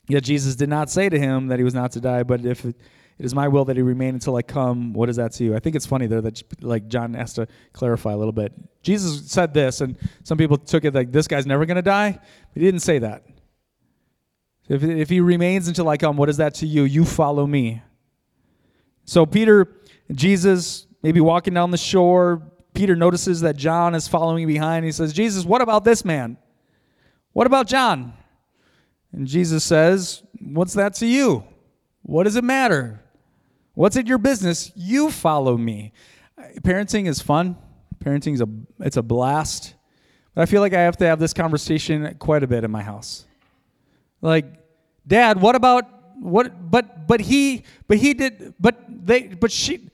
Yet 0.08 0.24
Jesus 0.24 0.56
did 0.56 0.68
not 0.68 0.90
say 0.90 1.08
to 1.08 1.18
him 1.18 1.48
that 1.48 1.58
he 1.58 1.64
was 1.64 1.74
not 1.74 1.92
to 1.92 2.00
die, 2.00 2.22
but 2.22 2.44
if 2.44 2.64
it, 2.64 2.76
it 3.18 3.26
is 3.26 3.34
my 3.34 3.48
will 3.48 3.64
that 3.66 3.76
he 3.76 3.82
remain 3.82 4.14
until 4.14 4.36
I 4.36 4.42
come, 4.42 4.92
what 4.92 5.08
is 5.08 5.16
that 5.16 5.32
to 5.32 5.44
you? 5.44 5.54
I 5.54 5.58
think 5.58 5.76
it's 5.76 5.86
funny 5.86 6.06
there 6.06 6.20
that 6.22 6.42
like 6.62 6.88
John 6.88 7.14
has 7.14 7.34
to 7.34 7.46
clarify 7.72 8.12
a 8.12 8.16
little 8.16 8.32
bit. 8.32 8.52
Jesus 8.82 9.30
said 9.30 9.52
this, 9.52 9.80
and 9.80 9.96
some 10.22 10.38
people 10.38 10.56
took 10.56 10.84
it 10.84 10.94
like 10.94 11.12
this 11.12 11.28
guy's 11.28 11.46
never 11.46 11.66
going 11.66 11.76
to 11.76 11.82
die, 11.82 12.18
he 12.54 12.61
didn't 12.61 12.80
say 12.80 12.98
that. 13.00 13.24
If, 14.68 14.82
if 14.82 15.09
he 15.09 15.20
remains 15.20 15.66
until 15.68 15.88
I 15.88 15.96
come, 15.96 16.16
what 16.16 16.28
is 16.28 16.36
that 16.36 16.54
to 16.54 16.66
you? 16.66 16.84
You 16.84 17.04
follow 17.04 17.46
me. 17.46 17.82
So 19.04 19.26
Peter, 19.26 19.80
Jesus, 20.12 20.86
maybe 21.02 21.20
walking 21.20 21.54
down 21.54 21.70
the 21.70 21.78
shore, 21.78 22.42
Peter 22.74 22.94
notices 22.94 23.40
that 23.40 23.56
John 23.56 23.94
is 23.94 24.06
following 24.06 24.46
behind. 24.46 24.84
He 24.84 24.92
says, 24.92 25.12
Jesus, 25.12 25.44
what 25.44 25.62
about 25.62 25.84
this 25.84 26.04
man? 26.04 26.36
What 27.39 27.47
about 27.47 27.68
John? 27.68 28.14
And 29.12 29.24
Jesus 29.24 29.62
says, 29.62 30.24
What's 30.41 30.72
that 30.72 30.95
to 30.95 31.07
you? 31.07 31.45
What 32.03 32.24
does 32.24 32.34
it 32.34 32.43
matter? 32.43 33.01
What's 33.74 33.95
it 33.95 34.09
your 34.09 34.18
business? 34.18 34.72
You 34.74 35.09
follow 35.12 35.57
me. 35.57 35.93
Parenting 36.62 37.07
is 37.07 37.22
fun. 37.22 37.57
Parenting 38.05 38.34
is 38.34 38.41
a 38.41 38.49
it's 38.80 38.97
a 38.97 39.05
blast. 39.05 39.74
But 40.34 40.43
I 40.43 40.47
feel 40.47 40.61
like 40.61 40.74
I 40.74 40.80
have 40.80 40.97
to 40.97 41.07
have 41.07 41.20
this 41.20 41.32
conversation 41.32 42.16
quite 42.18 42.43
a 42.43 42.49
bit 42.49 42.64
in 42.64 42.72
my 42.72 42.82
house. 42.82 43.24
Like, 44.20 44.47
Dad, 45.07 45.41
what 45.41 45.55
about 45.55 45.84
what 46.18 46.68
but 46.72 47.07
but 47.07 47.20
he 47.20 47.62
but 47.86 47.99
he 47.99 48.14
did 48.14 48.55
but 48.59 48.84
they 48.89 49.28
but 49.28 49.53
she 49.53 49.89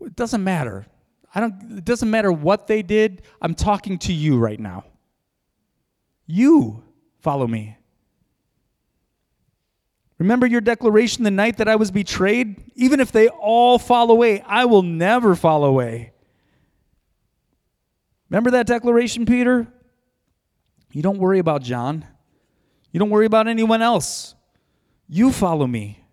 it 0.00 0.16
doesn't 0.16 0.42
matter. 0.42 0.86
I 1.32 1.38
don't 1.38 1.78
it 1.78 1.84
doesn't 1.84 2.10
matter 2.10 2.32
what 2.32 2.66
they 2.66 2.82
did. 2.82 3.22
I'm 3.40 3.54
talking 3.54 3.96
to 3.98 4.12
you 4.12 4.38
right 4.38 4.58
now. 4.58 4.86
You 6.26 6.82
follow 7.20 7.46
me. 7.46 7.76
Remember 10.18 10.46
your 10.46 10.60
declaration 10.60 11.24
the 11.24 11.30
night 11.30 11.58
that 11.58 11.68
I 11.68 11.76
was 11.76 11.90
betrayed? 11.90 12.70
Even 12.74 13.00
if 13.00 13.12
they 13.12 13.28
all 13.28 13.78
fall 13.78 14.10
away, 14.10 14.40
I 14.46 14.64
will 14.64 14.82
never 14.82 15.34
fall 15.34 15.64
away. 15.64 16.12
Remember 18.30 18.52
that 18.52 18.66
declaration, 18.66 19.26
Peter? 19.26 19.66
You 20.92 21.02
don't 21.02 21.18
worry 21.18 21.40
about 21.40 21.62
John. 21.62 22.06
You 22.92 23.00
don't 23.00 23.10
worry 23.10 23.26
about 23.26 23.48
anyone 23.48 23.82
else. 23.82 24.34
You 25.08 25.32
follow 25.32 25.66
me. 25.66 26.04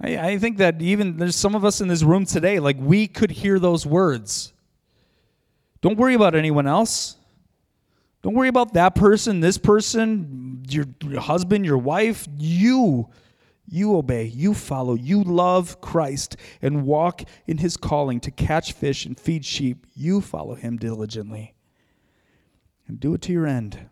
I, 0.00 0.18
I 0.32 0.38
think 0.38 0.58
that 0.58 0.82
even 0.82 1.16
there's 1.16 1.36
some 1.36 1.54
of 1.54 1.64
us 1.64 1.80
in 1.80 1.88
this 1.88 2.02
room 2.02 2.26
today, 2.26 2.58
like 2.58 2.76
we 2.78 3.06
could 3.06 3.30
hear 3.30 3.58
those 3.58 3.86
words. 3.86 4.52
Don't 5.80 5.96
worry 5.96 6.14
about 6.14 6.34
anyone 6.34 6.66
else. 6.66 7.16
Don't 8.22 8.34
worry 8.34 8.48
about 8.48 8.74
that 8.74 8.94
person, 8.94 9.40
this 9.40 9.56
person, 9.56 10.62
your, 10.68 10.84
your 11.02 11.20
husband, 11.20 11.64
your 11.64 11.78
wife. 11.78 12.26
You, 12.36 13.08
you 13.66 13.96
obey, 13.96 14.24
you 14.24 14.52
follow, 14.52 14.94
you 14.94 15.22
love 15.22 15.80
Christ 15.80 16.36
and 16.60 16.84
walk 16.84 17.22
in 17.46 17.58
his 17.58 17.76
calling 17.76 18.20
to 18.20 18.30
catch 18.30 18.72
fish 18.72 19.06
and 19.06 19.18
feed 19.18 19.44
sheep. 19.44 19.86
You 19.94 20.20
follow 20.20 20.54
him 20.54 20.76
diligently. 20.76 21.54
And 22.86 22.98
do 22.98 23.14
it 23.14 23.22
to 23.22 23.32
your 23.32 23.46
end. 23.46 23.88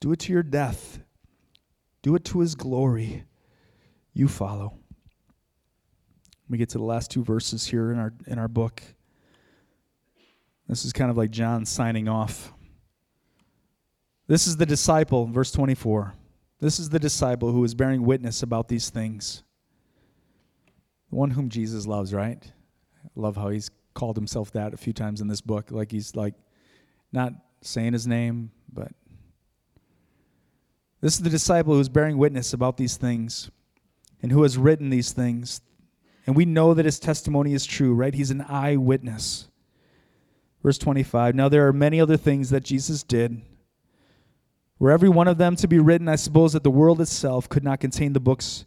Do 0.00 0.12
it 0.12 0.18
to 0.20 0.32
your 0.32 0.42
death. 0.42 0.98
Do 2.02 2.14
it 2.16 2.24
to 2.26 2.40
his 2.40 2.54
glory. 2.54 3.24
You 4.12 4.28
follow. 4.28 4.74
We 6.48 6.58
get 6.58 6.68
to 6.70 6.78
the 6.78 6.84
last 6.84 7.10
two 7.10 7.24
verses 7.24 7.66
here 7.66 7.90
in 7.92 7.98
our 7.98 8.12
in 8.26 8.38
our 8.38 8.48
book. 8.48 8.82
This 10.68 10.84
is 10.84 10.92
kind 10.92 11.10
of 11.10 11.16
like 11.16 11.30
John 11.30 11.64
signing 11.64 12.08
off. 12.08 12.52
This 14.28 14.46
is 14.46 14.56
the 14.56 14.66
disciple, 14.66 15.26
verse 15.26 15.52
24. 15.52 16.14
This 16.58 16.80
is 16.80 16.88
the 16.88 16.98
disciple 16.98 17.52
who 17.52 17.62
is 17.64 17.74
bearing 17.74 18.02
witness 18.02 18.42
about 18.42 18.68
these 18.68 18.90
things. 18.90 19.44
The 21.10 21.16
one 21.16 21.30
whom 21.30 21.48
Jesus 21.48 21.86
loves, 21.86 22.12
right? 22.12 22.42
I 23.04 23.08
love 23.14 23.36
how 23.36 23.50
he's 23.50 23.70
called 23.94 24.16
himself 24.16 24.50
that 24.52 24.74
a 24.74 24.76
few 24.76 24.92
times 24.92 25.20
in 25.20 25.28
this 25.28 25.40
book. 25.40 25.70
Like 25.70 25.92
he's 25.92 26.16
like 26.16 26.34
not 27.12 27.32
saying 27.62 27.92
his 27.92 28.06
name, 28.06 28.50
but 28.72 28.90
this 31.00 31.14
is 31.14 31.22
the 31.22 31.30
disciple 31.30 31.74
who 31.74 31.80
is 31.80 31.88
bearing 31.88 32.18
witness 32.18 32.52
about 32.52 32.76
these 32.76 32.96
things 32.96 33.50
and 34.22 34.32
who 34.32 34.42
has 34.42 34.58
written 34.58 34.90
these 34.90 35.12
things. 35.12 35.60
And 36.26 36.34
we 36.34 36.44
know 36.44 36.74
that 36.74 36.84
his 36.84 36.98
testimony 36.98 37.54
is 37.54 37.64
true, 37.64 37.94
right? 37.94 38.12
He's 38.12 38.32
an 38.32 38.44
eyewitness. 38.48 39.48
Verse 40.64 40.78
25 40.78 41.36
Now 41.36 41.48
there 41.48 41.68
are 41.68 41.72
many 41.72 42.00
other 42.00 42.16
things 42.16 42.50
that 42.50 42.64
Jesus 42.64 43.04
did 43.04 43.40
were 44.78 44.90
every 44.90 45.08
one 45.08 45.28
of 45.28 45.38
them 45.38 45.56
to 45.56 45.68
be 45.68 45.78
written, 45.78 46.08
I 46.08 46.16
suppose 46.16 46.52
that 46.52 46.62
the 46.62 46.70
world 46.70 47.00
itself 47.00 47.48
could 47.48 47.64
not 47.64 47.80
contain 47.80 48.12
the 48.12 48.20
books 48.20 48.66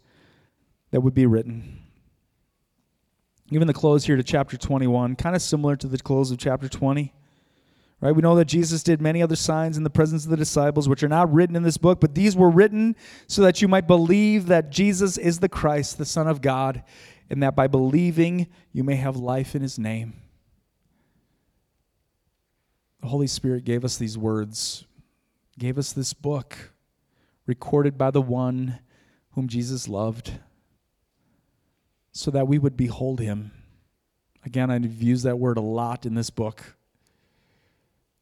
that 0.90 1.00
would 1.00 1.14
be 1.14 1.26
written. 1.26 1.78
Even 3.50 3.66
the 3.66 3.74
close 3.74 4.04
here 4.04 4.16
to 4.16 4.22
chapter 4.22 4.56
21, 4.56 5.16
kind 5.16 5.36
of 5.36 5.42
similar 5.42 5.76
to 5.76 5.86
the 5.86 5.98
close 5.98 6.30
of 6.30 6.38
chapter 6.38 6.68
20. 6.68 7.12
Right? 8.00 8.12
We 8.14 8.22
know 8.22 8.36
that 8.36 8.46
Jesus 8.46 8.82
did 8.82 9.02
many 9.02 9.22
other 9.22 9.36
signs 9.36 9.76
in 9.76 9.84
the 9.84 9.90
presence 9.90 10.24
of 10.24 10.30
the 10.30 10.36
disciples, 10.36 10.88
which 10.88 11.02
are 11.02 11.08
not 11.08 11.32
written 11.32 11.54
in 11.54 11.62
this 11.62 11.76
book, 11.76 12.00
but 12.00 12.14
these 12.14 12.34
were 12.34 12.48
written 12.48 12.96
so 13.26 13.42
that 13.42 13.60
you 13.60 13.68
might 13.68 13.86
believe 13.86 14.46
that 14.46 14.70
Jesus 14.70 15.18
is 15.18 15.38
the 15.38 15.48
Christ, 15.48 15.98
the 15.98 16.06
Son 16.06 16.26
of 16.26 16.40
God, 16.40 16.82
and 17.28 17.42
that 17.42 17.54
by 17.54 17.66
believing 17.66 18.46
you 18.72 18.82
may 18.84 18.96
have 18.96 19.16
life 19.16 19.54
in 19.54 19.62
his 19.62 19.78
name. 19.78 20.14
The 23.02 23.08
Holy 23.08 23.26
Spirit 23.26 23.64
gave 23.64 23.84
us 23.84 23.96
these 23.96 24.16
words 24.16 24.86
gave 25.60 25.76
us 25.76 25.92
this 25.92 26.14
book 26.14 26.72
recorded 27.46 27.98
by 27.98 28.10
the 28.10 28.22
one 28.22 28.80
whom 29.32 29.46
Jesus 29.46 29.86
loved 29.86 30.32
so 32.12 32.30
that 32.30 32.48
we 32.48 32.58
would 32.58 32.76
behold 32.76 33.20
him. 33.20 33.52
Again, 34.44 34.70
I've 34.70 35.02
used 35.02 35.24
that 35.24 35.38
word 35.38 35.58
a 35.58 35.62
lot 35.62 36.06
in 36.06 36.14
this 36.14 36.30
book. 36.30 36.76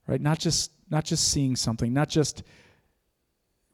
Right? 0.06 0.20
Not 0.20 0.40
just 0.40 0.72
not 0.90 1.04
just 1.04 1.28
seeing 1.28 1.54
something, 1.54 1.92
not 1.92 2.08
just 2.08 2.42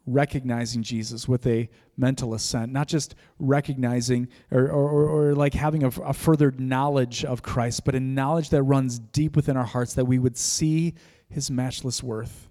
recognizing 0.07 0.83
Jesus 0.83 1.27
with 1.27 1.47
a 1.47 1.71
mental 1.97 2.35
assent, 2.35 2.71
not 2.71 2.89
just 2.89 3.15
recognizing 3.39 4.29
or, 4.51 4.69
or, 4.69 5.09
or, 5.09 5.35
like 5.35 5.55
having 5.55 5.85
a, 5.85 5.89
a, 6.03 6.13
further 6.13 6.51
knowledge 6.59 7.25
of 7.25 7.43
Christ, 7.43 7.85
but 7.85 7.95
a 7.95 8.01
knowledge 8.01 8.51
that 8.51 8.65
runs 8.65 8.99
deep 8.99 9.37
within 9.37 9.57
our 9.57 9.65
hearts 9.65 9.95
that 9.95 10.05
we 10.05 10.19
would 10.19 10.37
see 10.37 10.95
his 11.31 11.51
matchless 11.51 12.03
worth 12.03 12.51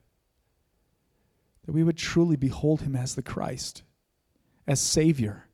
that 1.65 1.73
we 1.73 1.83
would 1.83 1.97
truly 1.97 2.35
behold 2.35 2.81
him 2.81 2.95
as 2.95 3.15
the 3.15 3.21
Christ, 3.21 3.83
as 4.67 4.81
Savior, 4.81 5.47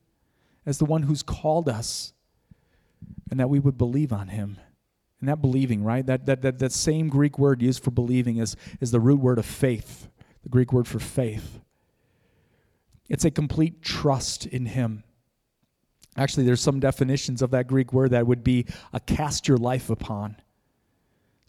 as 0.66 0.78
the 0.78 0.84
one 0.84 1.04
who's 1.04 1.22
called 1.22 1.68
us, 1.68 2.12
and 3.30 3.38
that 3.38 3.48
we 3.48 3.60
would 3.60 3.78
believe 3.78 4.12
on 4.12 4.28
him. 4.28 4.58
And 5.20 5.28
that 5.28 5.40
believing, 5.40 5.84
right? 5.84 6.04
That, 6.04 6.26
that, 6.26 6.42
that, 6.42 6.58
that 6.58 6.72
same 6.72 7.08
Greek 7.08 7.38
word 7.38 7.62
used 7.62 7.82
for 7.84 7.90
believing 7.90 8.38
is, 8.38 8.56
is 8.80 8.90
the 8.90 9.00
root 9.00 9.20
word 9.20 9.38
of 9.38 9.46
faith, 9.46 10.08
the 10.42 10.48
Greek 10.48 10.72
word 10.72 10.88
for 10.88 10.98
faith. 10.98 11.60
It's 13.08 13.24
a 13.24 13.30
complete 13.30 13.82
trust 13.82 14.46
in 14.46 14.66
him. 14.66 15.04
Actually, 16.16 16.44
there's 16.44 16.60
some 16.60 16.80
definitions 16.80 17.42
of 17.42 17.50
that 17.50 17.66
Greek 17.66 17.92
word 17.92 18.10
that 18.10 18.26
would 18.26 18.42
be 18.42 18.66
a 18.92 19.00
cast 19.00 19.46
your 19.46 19.58
life 19.58 19.90
upon. 19.90 20.36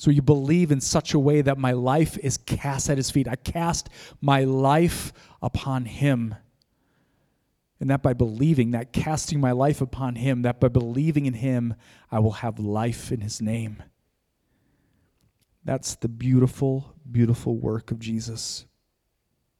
So 0.01 0.09
you 0.09 0.23
believe 0.23 0.71
in 0.71 0.81
such 0.81 1.13
a 1.13 1.19
way 1.19 1.43
that 1.43 1.59
my 1.59 1.73
life 1.73 2.17
is 2.17 2.35
cast 2.35 2.89
at 2.89 2.97
his 2.97 3.11
feet. 3.11 3.27
I 3.27 3.35
cast 3.35 3.87
my 4.19 4.45
life 4.45 5.13
upon 5.43 5.85
him. 5.85 6.33
And 7.79 7.87
that 7.91 8.01
by 8.01 8.13
believing, 8.13 8.71
that 8.71 8.93
casting 8.93 9.39
my 9.39 9.51
life 9.51 9.79
upon 9.79 10.15
him, 10.15 10.41
that 10.41 10.59
by 10.59 10.69
believing 10.69 11.27
in 11.27 11.35
him, 11.35 11.75
I 12.09 12.17
will 12.17 12.31
have 12.31 12.57
life 12.57 13.11
in 13.11 13.21
his 13.21 13.43
name. 13.43 13.83
That's 15.65 15.93
the 15.93 16.09
beautiful, 16.09 16.95
beautiful 17.11 17.55
work 17.55 17.91
of 17.91 17.99
Jesus. 17.99 18.65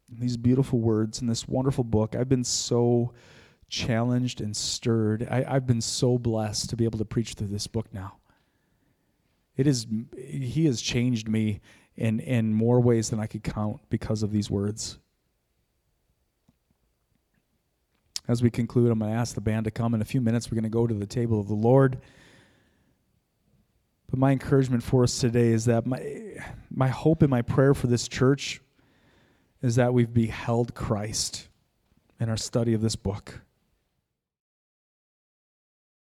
These 0.10 0.38
beautiful 0.38 0.80
words 0.80 1.22
in 1.22 1.28
this 1.28 1.48
wonderful 1.48 1.84
book. 1.84 2.16
I've 2.16 2.30
been 2.30 2.44
so 2.44 3.14
challenged 3.70 4.42
and 4.42 4.58
stirred. 4.58 5.28
I, 5.30 5.44
have 5.44 5.68
been 5.68 5.82
so 5.82 6.18
blessed 6.18 6.72
to 6.72 6.76
be 6.76 6.86
able 6.86 6.98
to 6.98 7.06
preach 7.06 7.36
through 7.36 7.50
this 7.50 7.68
book 7.68 7.94
now. 7.94 8.21
It 9.58 9.68
is 9.68 9.86
he 10.18 10.66
has 10.66 10.82
changed 10.82 11.28
me 11.28 11.62
in 11.96 12.20
in 12.20 12.54
more 12.54 12.80
ways 12.80 13.10
than 13.10 13.20
I 13.20 13.28
could 13.28 13.44
count 13.44 13.82
because 13.90 14.24
of 14.24 14.32
these 14.32 14.50
words. 14.50 14.98
As 18.28 18.42
we 18.42 18.50
conclude, 18.50 18.92
I'm 18.92 19.00
going 19.00 19.12
to 19.12 19.18
ask 19.18 19.36
the 19.36 19.42
band 19.42 19.66
to 19.66 19.72
come. 19.72 19.94
In 19.94 20.02
a 20.02 20.06
few 20.06 20.22
minutes, 20.22 20.50
we're 20.50 20.56
going 20.56 20.64
to 20.64 20.70
go 20.70 20.88
to 20.88 20.94
the 20.94 21.08
table 21.08 21.40
of 21.40 21.48
the 21.48 21.54
Lord. 21.54 22.00
But 24.10 24.20
my 24.20 24.32
encouragement 24.32 24.84
for 24.84 25.04
us 25.04 25.20
today 25.20 25.48
is 25.48 25.66
that 25.66 25.86
my, 25.86 26.38
my 26.70 26.90
hope 26.90 27.22
and 27.24 27.30
my 27.30 27.42
prayer 27.42 27.74
for 27.74 27.88
this 27.88 28.08
church 28.08 28.62
is 29.62 29.76
that 29.76 29.94
we've 29.94 30.14
beheld 30.14 30.76
Christ 30.76 31.48
in 32.20 32.30
our 32.30 32.38
study 32.38 32.74
of 32.74 32.82
this 32.82 32.96
book. 32.96 33.42